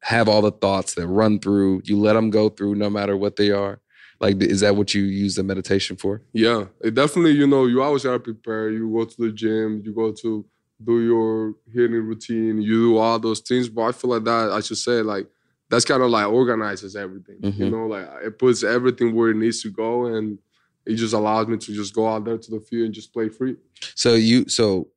[0.02, 1.82] have all the thoughts that run through?
[1.84, 3.80] You let them go through, no matter what they are.
[4.20, 6.22] Like, is that what you use the meditation for?
[6.32, 7.32] Yeah, it definitely.
[7.32, 8.70] You know, you always gotta prepare.
[8.70, 9.82] You go to the gym.
[9.84, 10.44] You go to
[10.84, 12.60] do your hitting routine.
[12.60, 13.68] You do all those things.
[13.68, 14.50] But I feel like that.
[14.50, 15.28] I should say like
[15.70, 17.36] that's kind of like organizes everything.
[17.42, 17.70] You Mhm.
[17.70, 20.38] know, like it puts everything where it needs to go, and
[20.86, 23.28] it just allows me to just go out there to the field and just play
[23.28, 23.56] free.
[23.94, 24.88] So you so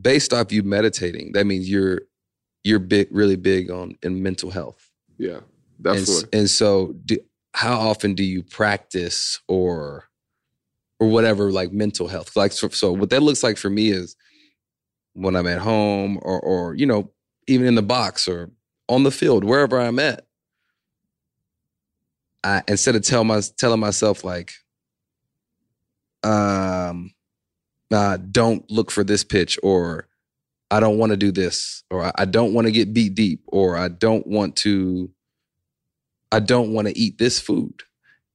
[0.00, 2.02] based off you meditating, that means you're
[2.64, 4.90] you're big, really big on in mental health.
[5.16, 5.44] Yeah, And,
[5.82, 6.24] definitely.
[6.38, 7.16] and so, do,
[7.54, 10.04] how often do you practice or
[11.00, 12.36] or whatever like mental health?
[12.36, 14.16] Like so, so, what that looks like for me is
[15.14, 17.10] when I'm at home or or you know
[17.46, 18.50] even in the box or
[18.88, 20.26] on the field wherever I'm at.
[22.44, 24.52] I instead of my telling myself like,
[26.22, 27.12] um,
[27.92, 30.08] uh, don't look for this pitch or
[30.70, 33.42] I don't want to do this, or I- I don't want to get beat deep,
[33.48, 35.10] or I don't want to,
[36.32, 37.82] I don't want to eat this food.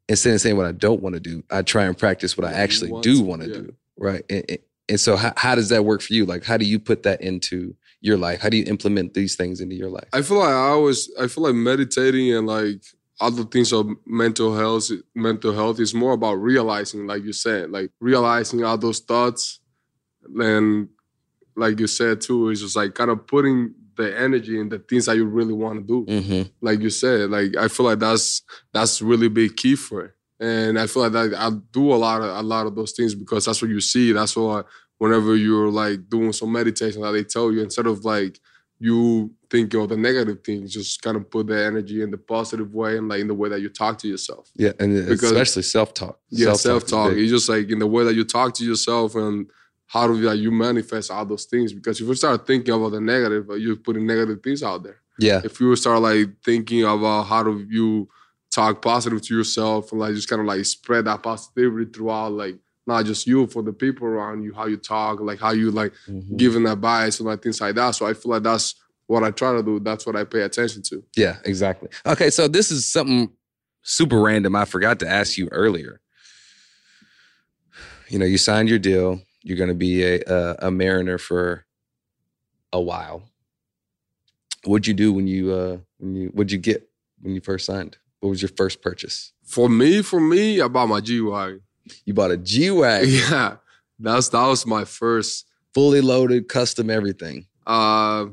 [0.09, 2.49] instead of saying what I don't want to do, I try and practice what I
[2.51, 3.53] What you actually want do want to yeah.
[3.55, 3.73] do.
[3.97, 4.23] Right.
[4.29, 6.25] And, and- and so how, how does that work for you?
[6.25, 8.41] Like, how do you put that into your life?
[8.41, 10.09] How do you implement these things into your life?
[10.11, 12.83] I feel like I always I feel like meditating and like
[13.21, 17.91] other things of mental health mental health is more about realizing, like you said, like
[18.01, 19.61] realizing all those thoughts
[20.35, 20.89] and
[21.55, 25.05] like you said too, is just like kind of putting the energy and the things
[25.05, 26.11] that you really want to do.
[26.11, 26.49] Mm-hmm.
[26.61, 28.41] Like you said, like I feel like that's
[28.73, 30.11] that's really big key for it.
[30.39, 33.15] And I feel like that I do a lot of a lot of those things
[33.15, 34.11] because that's what you see.
[34.11, 38.03] That's what I, whenever you're like doing some meditation that they tell you instead of
[38.05, 38.39] like
[38.79, 42.73] you thinking of the negative things, just kind of put the energy in the positive
[42.73, 44.49] way and like in the way that you talk to yourself.
[44.55, 44.73] Yeah.
[44.79, 46.19] And Because- especially self talk.
[46.29, 47.13] Yeah, self talk.
[47.13, 49.49] It's just like in the way that you talk to yourself and
[49.93, 51.71] how do like, you manifest all those things.
[51.71, 54.97] Because if you start thinking about the negative, uh, you're putting negative things out there.
[55.19, 55.41] Yeah.
[55.43, 58.09] If you start like thinking about how do you
[58.49, 62.55] talk positive to yourself and like just kind of like spread that positivity throughout like
[62.87, 65.93] not just you for the people around you, how you talk, like how you like
[66.09, 66.37] Mhm.
[66.37, 67.91] giving advice and like things like that.
[67.91, 68.73] So I feel like that's
[69.05, 69.79] what I try to do.
[69.79, 71.03] That's what I pay attention to.
[71.15, 71.89] Yeah, exactly.
[72.03, 73.29] Okay, so this is something
[73.83, 74.55] super random.
[74.55, 76.01] I forgot to ask you earlier.
[78.09, 79.21] You know, you signed your deal.
[79.43, 81.65] You're going to be a, a a Mariner for
[82.71, 83.23] a while.
[84.65, 86.89] What'd you do when you uh when you what'd you get
[87.21, 87.97] when you first signed?
[88.21, 89.33] What was your first purchase?
[89.43, 91.61] For me, for me, I bought my G Wagon.
[92.05, 93.57] You bought a G wagon, Yeah.
[93.99, 98.27] That's that was my first fully loaded, custom everything, uh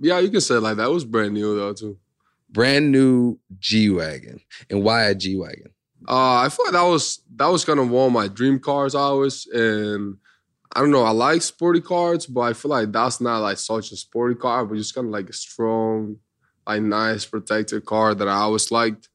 [0.00, 0.88] yeah, you can say it like that.
[0.88, 1.96] It was brand new though too.
[2.50, 4.40] brand new G wagon.
[4.68, 5.70] And why a G wagon?
[6.08, 8.96] Uh, I feel like that was that was kind of one of my dream cars
[8.96, 10.16] always, and
[10.74, 11.02] I don't know.
[11.04, 14.64] I like sporty cars, but I feel like that's not like such a sporty car,
[14.64, 16.16] but just kind of like a strong,
[16.66, 19.08] like nice protected car that I always liked.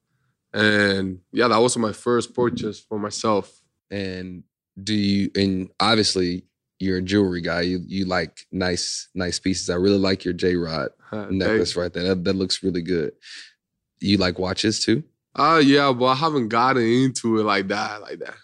[0.53, 3.51] And yeah, that was my first purchase for myself.
[3.91, 4.43] and
[4.81, 6.43] do you and obviously
[6.77, 10.55] you're a jewelry guy you you like nice nice pieces i really like your j
[10.55, 13.11] rod Uh, necklace right there that, that looks really good
[13.99, 15.03] you like watches too
[15.35, 18.35] Uh yeah, but I haven't gotten into it like that, like that.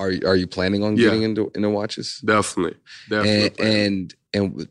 [0.00, 1.04] Are you are you planning on Yeah.
[1.06, 2.76] getting into into watches Definitely,
[3.08, 3.64] definitely.
[3.66, 4.68] and and and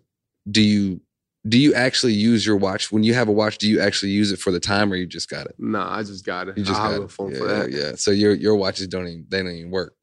[0.52, 1.00] do you
[1.48, 4.32] do you actually use your watch when you have a watch do you actually use
[4.34, 6.58] it for the time or you just got it nah, I just got it.
[6.58, 7.72] you just I got have it a phone yeah, for that.
[7.72, 9.94] yeah so your your watches don't even they don't even work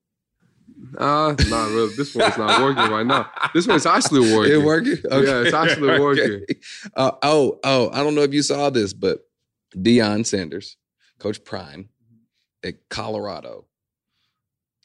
[0.99, 1.95] Uh, not really.
[1.97, 3.31] This one's not working right now.
[3.55, 4.53] This one's actually working.
[4.55, 4.97] It working?
[5.11, 6.45] Yeah, it's actually working.
[6.95, 9.20] Uh, oh, oh, I don't know if you saw this, but
[9.74, 10.77] Deion Sanders,
[11.18, 11.89] Coach Prime
[12.62, 13.66] at Colorado.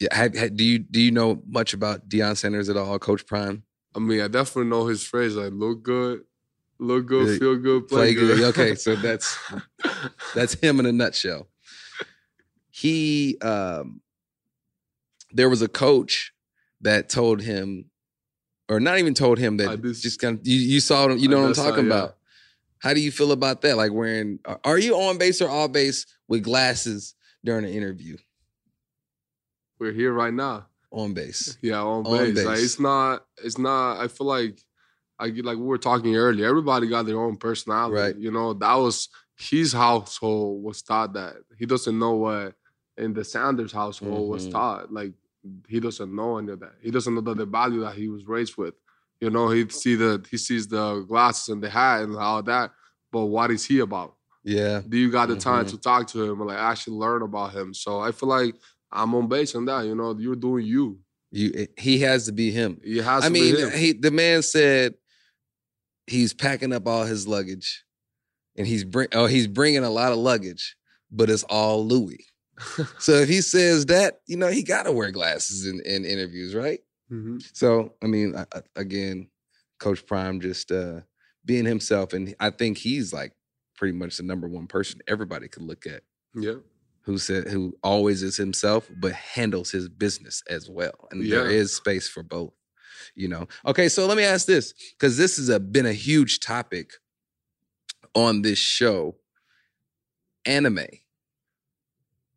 [0.00, 3.26] Yeah, have, have- do you do you know much about Deion Sanders at all, Coach
[3.26, 3.62] Prime?
[3.94, 6.22] I mean, I definitely know his phrase like look good,
[6.78, 8.40] look good, Yeah, feel good, Play play, good.
[8.44, 9.36] Okay, so that's
[10.34, 11.48] that's him in a nutshell.
[12.70, 14.00] He um
[15.30, 16.32] there was a coach
[16.80, 17.86] that told him,
[18.68, 21.28] or not even told him that I just- kind of you, you saw him, you
[21.28, 21.92] I know what I'm talking yeah.
[21.94, 22.16] about.
[22.80, 23.76] How do you feel about that?
[23.76, 27.14] Like wearing are- are you on base or off base with glasses
[27.44, 28.16] during an interview?
[29.82, 30.66] We're here right now.
[30.92, 31.58] On base.
[31.60, 32.44] Yeah, on, On base.
[32.44, 33.24] Like it's not.
[33.42, 33.98] It's not.
[34.00, 34.60] I feel like,
[35.18, 36.46] I like we were talking earlier.
[36.46, 37.96] Everybody got their own personality.
[38.00, 38.16] Right.
[38.16, 42.54] You know, that was his household was taught that he doesn't know what
[42.96, 44.52] in the Sanders household was Mhm.
[44.52, 44.92] taught.
[44.92, 45.14] Like
[45.66, 46.74] he doesn't know any of that.
[46.80, 48.74] He doesn't know the, the value that he was raised with.
[49.20, 52.70] You know, he see the he sees the glasses and the hat and all that.
[53.10, 54.14] But what is he about?
[54.44, 54.82] Yeah.
[54.88, 55.70] Do you got the time Mhm.
[55.70, 57.74] to talk to him and like actually learn about him?
[57.74, 58.54] So I feel like
[58.92, 59.86] I'm on base on that.
[59.86, 60.98] You know, you're doing you.
[61.30, 62.78] You he has to be him.
[62.84, 63.70] It has I to mean, be him.
[63.70, 64.94] he the man said
[66.06, 67.84] he's packing up all his luggage,
[68.56, 70.76] and he's bring oh he's bringing a lot of luggage,
[71.10, 72.24] but it's all Louis.
[72.98, 76.54] so if he says that, you know, he got to wear glasses in, in interviews,
[76.54, 76.80] right?
[77.10, 77.42] Mhm.
[77.54, 79.28] So I mean, I- again,
[79.80, 81.00] Coach Prime just uh,
[81.44, 83.32] being himself, and I think he's like
[83.76, 86.02] pretty much the number one person everybody could look at
[86.34, 86.56] Yeah.
[87.04, 91.56] Who said who always is himself but handles his business as well and there Yeah.
[91.56, 92.52] is space for both
[93.14, 96.40] you know okay so let me ask this because this has a, been a huge
[96.40, 96.92] topic
[98.14, 99.16] on this show
[100.46, 100.86] anime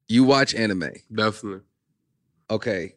[0.08, 1.62] you watch anime Definitely.
[2.50, 2.96] okay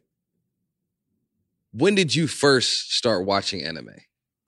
[1.73, 3.91] when did you first start watching anime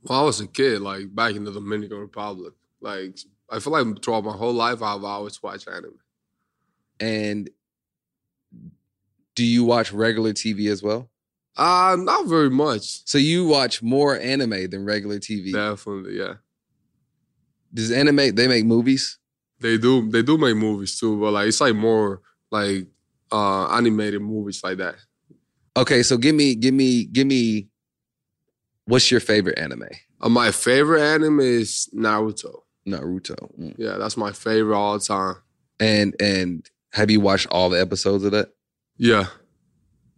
[0.02, 2.54] Well, I was a kid, like back in the Dominican Republic.
[2.80, 3.18] Like
[3.50, 5.98] I feel like throughout my whole life, I've always watched anime.
[7.00, 7.50] And
[9.34, 11.10] do you watch regular tv as well
[11.56, 13.02] Uh not very much.
[13.06, 16.34] so you watch more anime than regular tv Definitely, yeah.
[17.72, 19.18] does anime they make movies
[19.60, 20.08] They do.
[20.10, 22.86] They do make movies too, but like it's like more like
[23.30, 24.96] uh, animated movies like that.
[25.76, 27.68] Okay, so give me, give me, give me.
[28.86, 29.88] What's your favorite anime?
[30.20, 32.62] Uh, my favorite anime is Naruto.
[32.88, 33.36] Naruto.
[33.60, 33.74] Mm.
[33.78, 35.36] Yeah, that's my favorite all time.
[35.78, 38.50] And and have you watched all the episodes of that?
[38.96, 39.26] Yeah.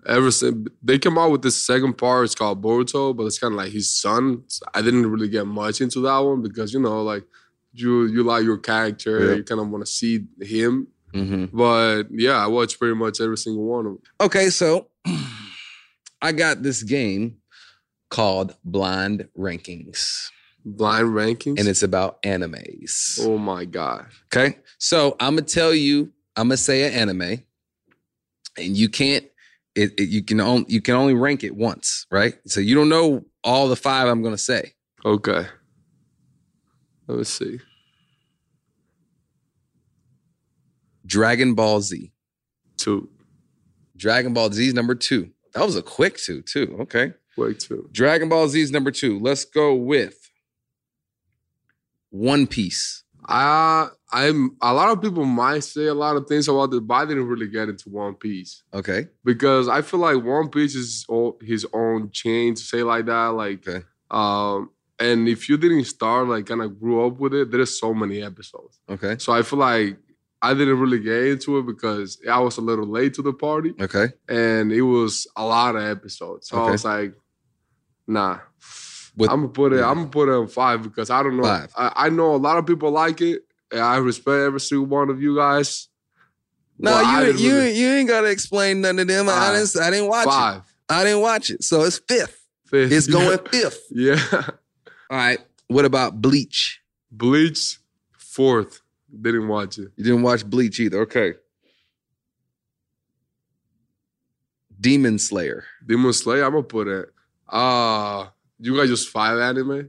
[0.07, 3.53] Ever since they came out with this second part, it's called Boruto, but it's kind
[3.55, 4.43] of like his son.
[4.49, 7.25] So I didn't really get much into that one because you know, like
[7.73, 9.35] you you like your character, Yeah.
[9.37, 10.89] you kind of want to see him.
[11.15, 11.57] Mm-hmm.
[11.57, 14.03] But yeah, I watched pretty much every single one of them.
[14.21, 14.89] Okay, so
[16.23, 17.37] I got this game
[18.11, 20.29] called Blind Rankings,
[20.65, 21.59] Blind rankings.
[21.59, 23.19] and it's about animes.
[23.23, 24.07] oh my god.
[24.35, 27.43] Okay, so I'm gonna tell you, I'm gonna say an anime,
[28.57, 29.25] and you can't.
[29.75, 32.35] It, it you can only you can only rank it once, right?
[32.47, 34.73] So you don't know all the five I'm gonna say.
[35.05, 35.47] Okay.
[37.07, 37.59] Let me see.
[41.05, 42.13] Dragon Ball Z.
[42.77, 43.09] Two.
[43.97, 45.31] Dragon Ball Z is number two.
[45.55, 46.77] That was a quick two, too.
[46.81, 47.13] Okay.
[47.37, 47.89] Wait, two.
[47.93, 49.19] Dragon Ball Z is number two.
[49.19, 50.31] Let's go with
[52.11, 53.05] One Piece.
[53.27, 56.95] I I'm a lot of people might say a lot of things about this, but
[56.95, 59.09] I didn't really get into One Piece Okay.
[59.25, 63.29] because I feel like One Piece is all, his own chain to say like that.
[63.29, 63.85] Like, Okay.
[64.11, 67.95] um, and if you didn't start like kind of grew up with it, there's so
[67.95, 68.79] many episodes.
[68.89, 69.17] Okay.
[69.19, 69.97] So I feel like
[70.43, 73.73] I didn't really get into it because I was a little late to the party,
[73.81, 74.09] Okay.
[74.29, 76.49] and it was a lot of episodes.
[76.49, 77.15] So I was like,
[78.07, 78.39] nah.
[79.17, 79.77] With- I'm gonna put it.
[79.81, 79.89] yeah.
[79.91, 81.43] I'm gonna put it on five because I don't know.
[81.45, 81.73] Five.
[81.77, 83.43] I, I know a lot of people like it.
[83.75, 85.89] I respect every single one of you guys.
[86.79, 89.29] No, you you really- you ain't gotta explain none of them.
[89.29, 90.57] I didn't I didn't watch five.
[90.59, 90.63] it.
[90.93, 91.63] I didn't watch it.
[91.65, 92.45] So it's fifth.
[92.67, 92.93] Fifth.
[92.93, 93.37] It's going Yeah.
[93.51, 93.83] fifth.
[93.91, 94.19] Yeah.
[95.11, 95.39] All right.
[95.69, 96.81] What about Bleach?
[97.11, 97.79] Bleach
[98.19, 98.81] fourth.
[99.21, 99.91] Didn't watch it.
[99.97, 101.01] You didn't watch Bleach either.
[101.03, 101.35] Okay.
[104.81, 105.65] Demon Slayer.
[105.87, 106.45] Demon Slayer.
[106.45, 107.09] I'm gonna put it.
[107.49, 108.27] Uh
[108.59, 109.89] you guys just five anime.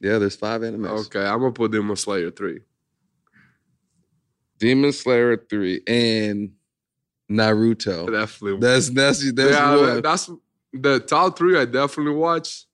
[0.00, 1.06] Yeah, there's five animes.
[1.06, 2.60] Okay, I'm gonna put Demon Slayer three.
[4.62, 6.52] Demon Slayer three and
[7.28, 8.08] Naruto.
[8.08, 8.60] Definitely.
[8.60, 10.30] That's that's that's yeah, that's
[10.72, 12.66] the top three I definitely watch.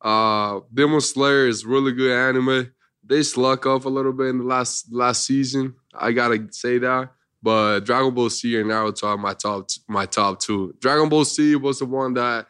[0.00, 2.72] Uh Demon Slayer is really good anime.
[3.04, 5.74] They sluck off a little bit in the last last season.
[5.92, 7.10] I gotta say that.
[7.42, 10.74] But Dragon Ball Z and Naruto are my top my top two.
[10.80, 12.46] Dragon Ball Z was the one that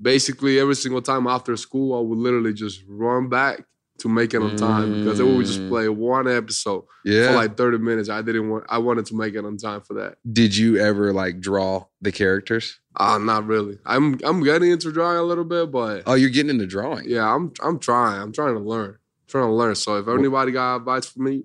[0.00, 3.64] basically every single time after school I would literally just run back
[3.98, 5.68] to make it on time because they would just Mm.
[5.68, 7.28] play one episode yeah.
[7.28, 8.08] for like 30 minutes.
[8.08, 10.16] I didn't want I wanted to make it on time for that.
[10.32, 12.80] Did you ever like draw the characters?
[12.96, 13.78] Uh not really.
[13.86, 17.08] I'm I'm getting into drawing a little bit, but Oh, you're getting into drawing.
[17.08, 18.20] Yeah, I'm I'm trying.
[18.20, 18.96] I'm trying to learn.
[19.28, 19.74] trying to learn.
[19.76, 21.44] So if anybody got advice for me,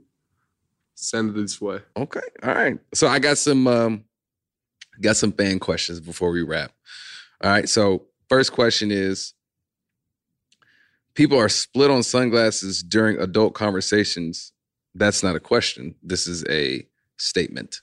[0.95, 1.79] send it this way.
[1.95, 2.21] Okay.
[2.43, 2.79] All right.
[2.93, 4.03] So I got some um
[4.99, 6.71] got some fan questions before we wrap.
[7.43, 7.69] All right.
[7.69, 9.33] So first question is
[11.17, 14.53] people are split on sunglasses during adult conversations.
[14.93, 15.95] That's not a question.
[16.03, 16.87] This is a
[17.17, 17.81] statement.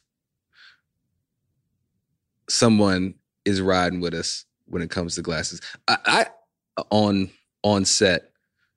[2.49, 3.15] Someone
[3.45, 5.61] is riding with us when it comes to glasses.
[5.89, 6.27] I, I
[6.91, 7.31] on
[7.65, 8.31] on set,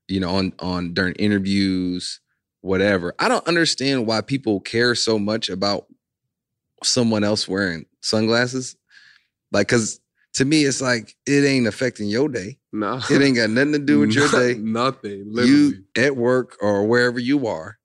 [0.08, 2.20] you know, on on during interviews,
[2.62, 3.14] whatever.
[3.20, 5.86] I don't understand why people care so much about
[6.84, 8.76] someone else wearing sunglasses.
[9.51, 9.99] Like, cause
[10.38, 12.58] to me, it's like it ain't affecting your day.
[12.72, 13.00] No.
[13.12, 14.56] It ain't got nothing to do with your day.
[14.56, 15.26] Nothing.
[15.28, 15.52] Literally.
[15.52, 17.78] You at work or wherever you are.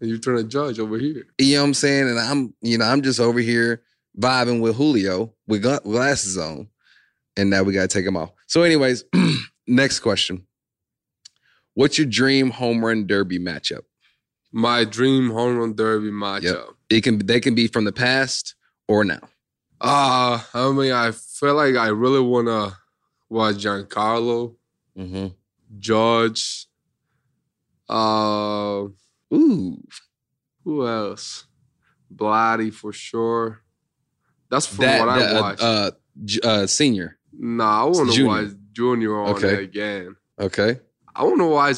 [0.00, 1.26] and you're trying to judge over here.
[1.38, 2.08] You know what I'm saying?
[2.08, 3.82] And I'm, you know, I'm just over here
[4.18, 6.68] vibing with Julio with gla- glasses on.
[7.36, 8.32] And now we gotta take them off.
[8.48, 9.04] So, anyways,
[9.68, 10.44] next question.
[11.74, 13.82] What's your dream home run derby matchup?
[14.50, 16.74] My dream home run derby matchup.
[16.90, 18.56] It can they can be from the past
[18.88, 19.20] or now.
[19.80, 22.76] Uh I mean I feel like I really wanna
[23.28, 24.56] watch Giancarlo,
[24.98, 25.26] Mm-hmm.
[25.78, 26.66] George,
[27.88, 28.84] uh
[29.32, 29.82] Ooh.
[30.64, 31.44] who else?
[32.14, 33.60] Vladdy for sure.
[34.50, 35.62] That's from That, what I that, uh, watched.
[35.62, 35.90] uh,
[36.24, 37.18] J- uh, senior.
[37.32, 38.26] nah, I wanna Junior.
[38.28, 39.54] watch Junior on Okay.
[39.54, 40.16] it again.
[40.40, 40.80] Okay.
[41.14, 41.76] I want to watch.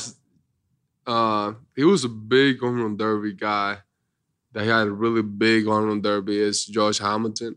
[1.07, 3.78] Uh, he was a big home run derby guy.
[4.53, 6.38] That he had a really big home run derby.
[6.38, 7.57] Is Josh Hamilton.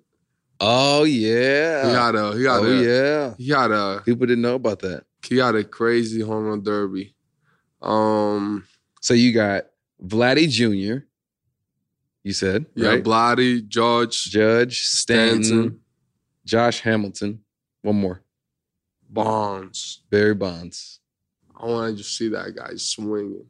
[0.65, 1.89] Oh yeah.
[1.89, 3.33] He had a he had oh a yeah.
[3.37, 5.03] he had a People didn't know about that.
[5.27, 7.15] he had a crazy home run derby.
[7.81, 8.65] Um,
[9.01, 9.65] So you got
[10.01, 11.03] Vladdy Jr.
[12.23, 13.03] You said yeah, right?
[13.03, 15.79] Vladdy, George, Judge Stanton, Stanton,
[16.45, 17.41] Josh Hamilton.
[17.81, 18.23] One more.
[19.09, 20.03] Bonds.
[20.09, 21.01] Barry Bonds.
[21.53, 23.45] I want to just see that guy swinging.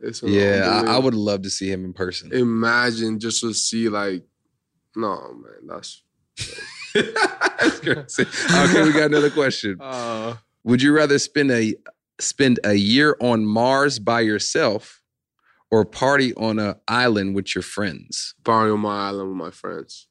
[0.00, 2.32] It's Yeah, I, I would love to see him in person.
[2.32, 4.22] imagine just to see like
[4.96, 6.02] No, man, that's.
[6.94, 8.22] That's crazy.
[8.22, 9.78] Okay, we got another question.
[9.80, 11.74] Uh, Would you rather spend a
[12.20, 15.02] spend a year on Mars by yourself
[15.72, 18.34] or party on an island with your friends?
[18.44, 20.06] party on my island with my friends.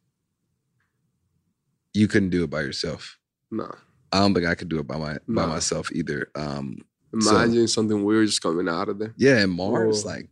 [1.94, 3.18] You couldn't do it by yourself.
[3.52, 3.74] No.
[4.12, 6.28] I don't think I could do it by my by myself either.
[6.36, 6.80] Um,
[7.20, 9.14] So- Imagine something weird just coming out of there.
[9.18, 10.10] yeah, and Mars, Oh.
[10.10, 10.28] like,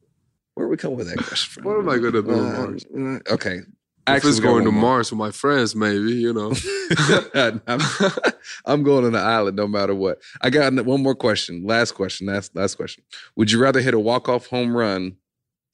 [0.55, 1.63] where are we come with that question from?
[1.63, 2.67] What am I gonna do on Uh,
[3.07, 3.21] Mars?
[3.31, 3.59] okay,
[4.07, 4.71] if Actually, it's going to.
[4.71, 6.49] Mars with my friends, maybe you know.
[8.65, 10.19] I'm, going on the island no matter what.
[10.41, 11.65] I got one more question.
[11.65, 12.25] Last question.
[12.25, 13.03] Last last question.
[13.35, 15.17] Would you rather hit a walk off home run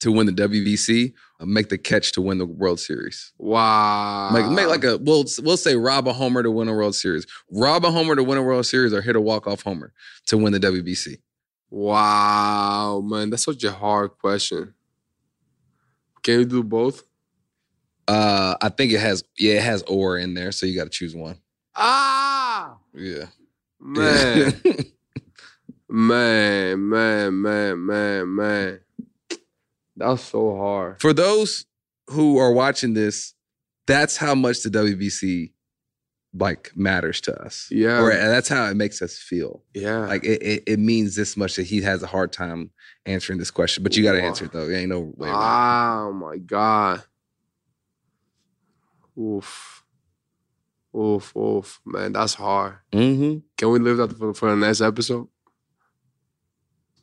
[0.00, 3.32] to win the WBC or make the catch to win the World Series?
[3.38, 4.28] wow.
[4.30, 7.26] Make make like a we'll we'll say rob a homer to win a World Series.
[7.50, 9.94] Rob a homer to win a World Series or hit a walk off homer
[10.26, 11.16] to win the WBC.
[11.70, 14.74] wow, man, that's such a hard question.
[16.22, 17.07] Can you do both?
[18.08, 20.90] Uh, I think it has yeah it has or in there, so you got to
[20.90, 21.36] choose one.
[21.76, 23.26] Ah, Yeah,
[23.78, 24.54] man,
[25.88, 28.80] man, man, man, man, man.
[29.96, 31.00] That's so hard.
[31.00, 31.66] For those
[32.08, 33.34] who are watching this,
[33.86, 35.52] that's how much the WBC
[36.34, 37.68] like matters to us.
[37.70, 38.00] Yeah.
[38.00, 39.64] Or that's how it makes us feel.
[39.74, 42.70] Yeah, Like it, it, it means this much that he has a hard time
[43.06, 43.82] answering this question.
[43.82, 44.26] But you got to Wow.
[44.26, 44.66] answer it though.
[44.68, 45.28] There ain't no way.
[45.30, 47.02] around Oh my god.
[49.18, 49.84] Oof.
[50.96, 51.80] Oof, oof.
[51.84, 52.78] Man, that's hard.
[52.92, 53.38] Mm-hmm.
[53.56, 55.28] Can we leave that for, for the next episode?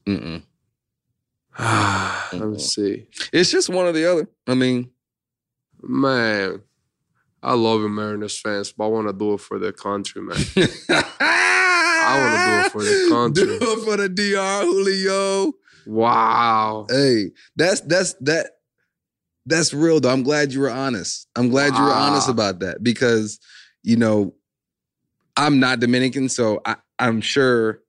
[0.07, 0.43] Mm-mm.
[2.34, 3.07] Let me see.
[3.32, 4.28] It's just one or the other.
[4.47, 4.91] I mean,
[5.88, 6.61] Man,
[7.43, 10.36] I love you, Mariners fans, but I want to do it for the country, man.
[10.89, 13.45] I wanna do it for the country.
[13.59, 15.53] Do it for the DR, Julio.
[15.86, 16.88] Wow.
[16.89, 18.55] Hey, that's that's that
[19.46, 20.12] that's real though.
[20.12, 21.28] I'm glad you were honest.
[21.36, 22.32] I'm glad you were honest ah.
[22.32, 23.39] about that because
[23.84, 24.34] you know
[25.38, 27.82] I'm not Dominican, so I, I'm sure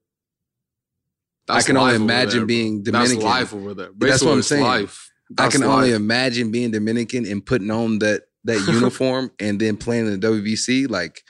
[1.49, 3.17] I can only imagine there, being Dominican.
[3.17, 3.91] That's life over there.
[3.97, 4.65] That's what I'm saying.
[4.65, 5.11] Life.
[5.39, 9.77] I That's can only imagine being Dominican and putting on that that uniform and then
[9.77, 10.89] playing in the WBC.
[10.89, 11.23] Like,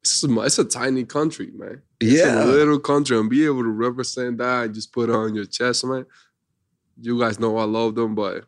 [0.00, 1.82] It's a, it's a tiny country, man.
[2.00, 5.14] It's yeah, a little country and be able to represent that and just put it
[5.14, 6.04] on your chest, man.
[7.00, 8.44] You guys know I love them, but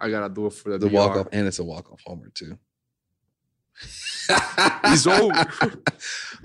[0.00, 2.30] I gotta do it for the, the walk off, and it's a walk off homer
[2.34, 2.58] too.
[4.88, 5.32] He's over.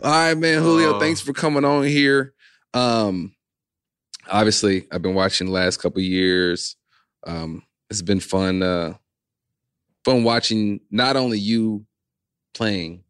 [0.01, 0.95] All right, man, Julio.
[0.95, 2.33] Uh, thanks for coming on here.
[2.73, 3.35] Um,
[4.29, 6.75] obviously, I've been watching the last couple years.
[7.25, 8.95] Um, it's been fun, uh,
[10.03, 11.85] fun watching not only you
[12.53, 13.03] playing,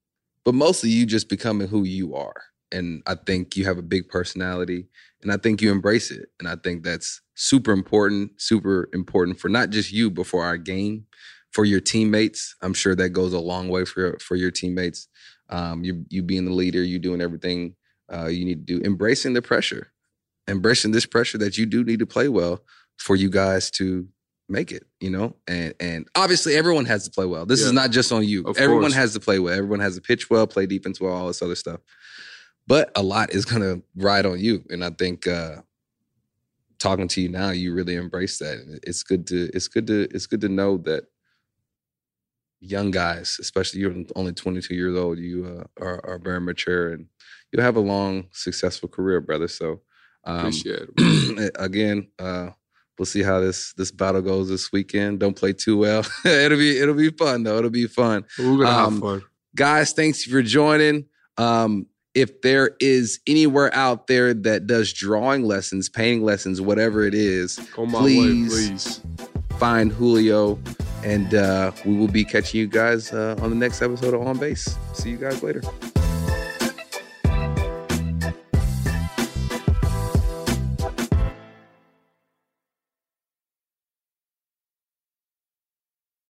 [0.43, 2.41] but mostly you just becoming who you are.
[2.75, 4.87] And I think you have a big personality,
[5.21, 6.29] and I think you embrace it.
[6.39, 10.57] And I think that's super important, super important for not just you, but for our
[10.57, 11.05] game,
[11.51, 12.55] for your teammates.
[12.61, 15.07] I'm sure that goes a long way for for your teammates.
[15.49, 17.75] Um, you you being the leader, you doing everything
[18.11, 19.91] uh, you need to do, embracing the pressure,
[20.47, 22.61] embracing this pressure that you do need to play well
[22.97, 24.07] for you guys to
[24.49, 24.85] make it.
[24.99, 27.45] You know, and and obviously everyone has to play well.
[27.45, 28.43] This is not just on you.
[28.43, 28.95] Of everyone course.
[28.95, 29.53] has to play well.
[29.53, 31.79] Everyone has to pitch well, play defense well, all this other stuff.
[32.67, 35.57] But a lot is gonna ride on you, and I think uh,
[36.79, 38.57] talking to you now, you really embrace that.
[38.57, 41.03] And It's good to it's good to it's good to know that
[42.61, 47.05] young guys, especially you're only 22 years old, you uh, are, are very mature and
[47.51, 49.47] you'll have a long, successful career, brother.
[49.47, 49.81] So,
[50.23, 51.51] um, Appreciate it.
[51.59, 52.49] again, uh,
[52.97, 55.19] we'll see how this this battle goes this weekend.
[55.19, 56.03] Don't play too well.
[56.25, 57.59] it'll be it'll be fun though.
[57.59, 59.21] It'll be fun, We're gonna Um, have fun.
[59.55, 59.93] guys.
[59.93, 61.05] Thanks for joining.
[61.37, 61.85] Um,
[62.15, 67.59] if there is anywhere out there that does drawing lessons, painting lessons, whatever it is,
[67.73, 68.49] please.
[68.49, 69.01] way, please.
[69.59, 70.57] find Julio,
[71.03, 74.37] and uh, we will be catching you guys uh, on the next episode of On
[74.37, 74.75] Base.
[74.93, 75.61] See you guys later.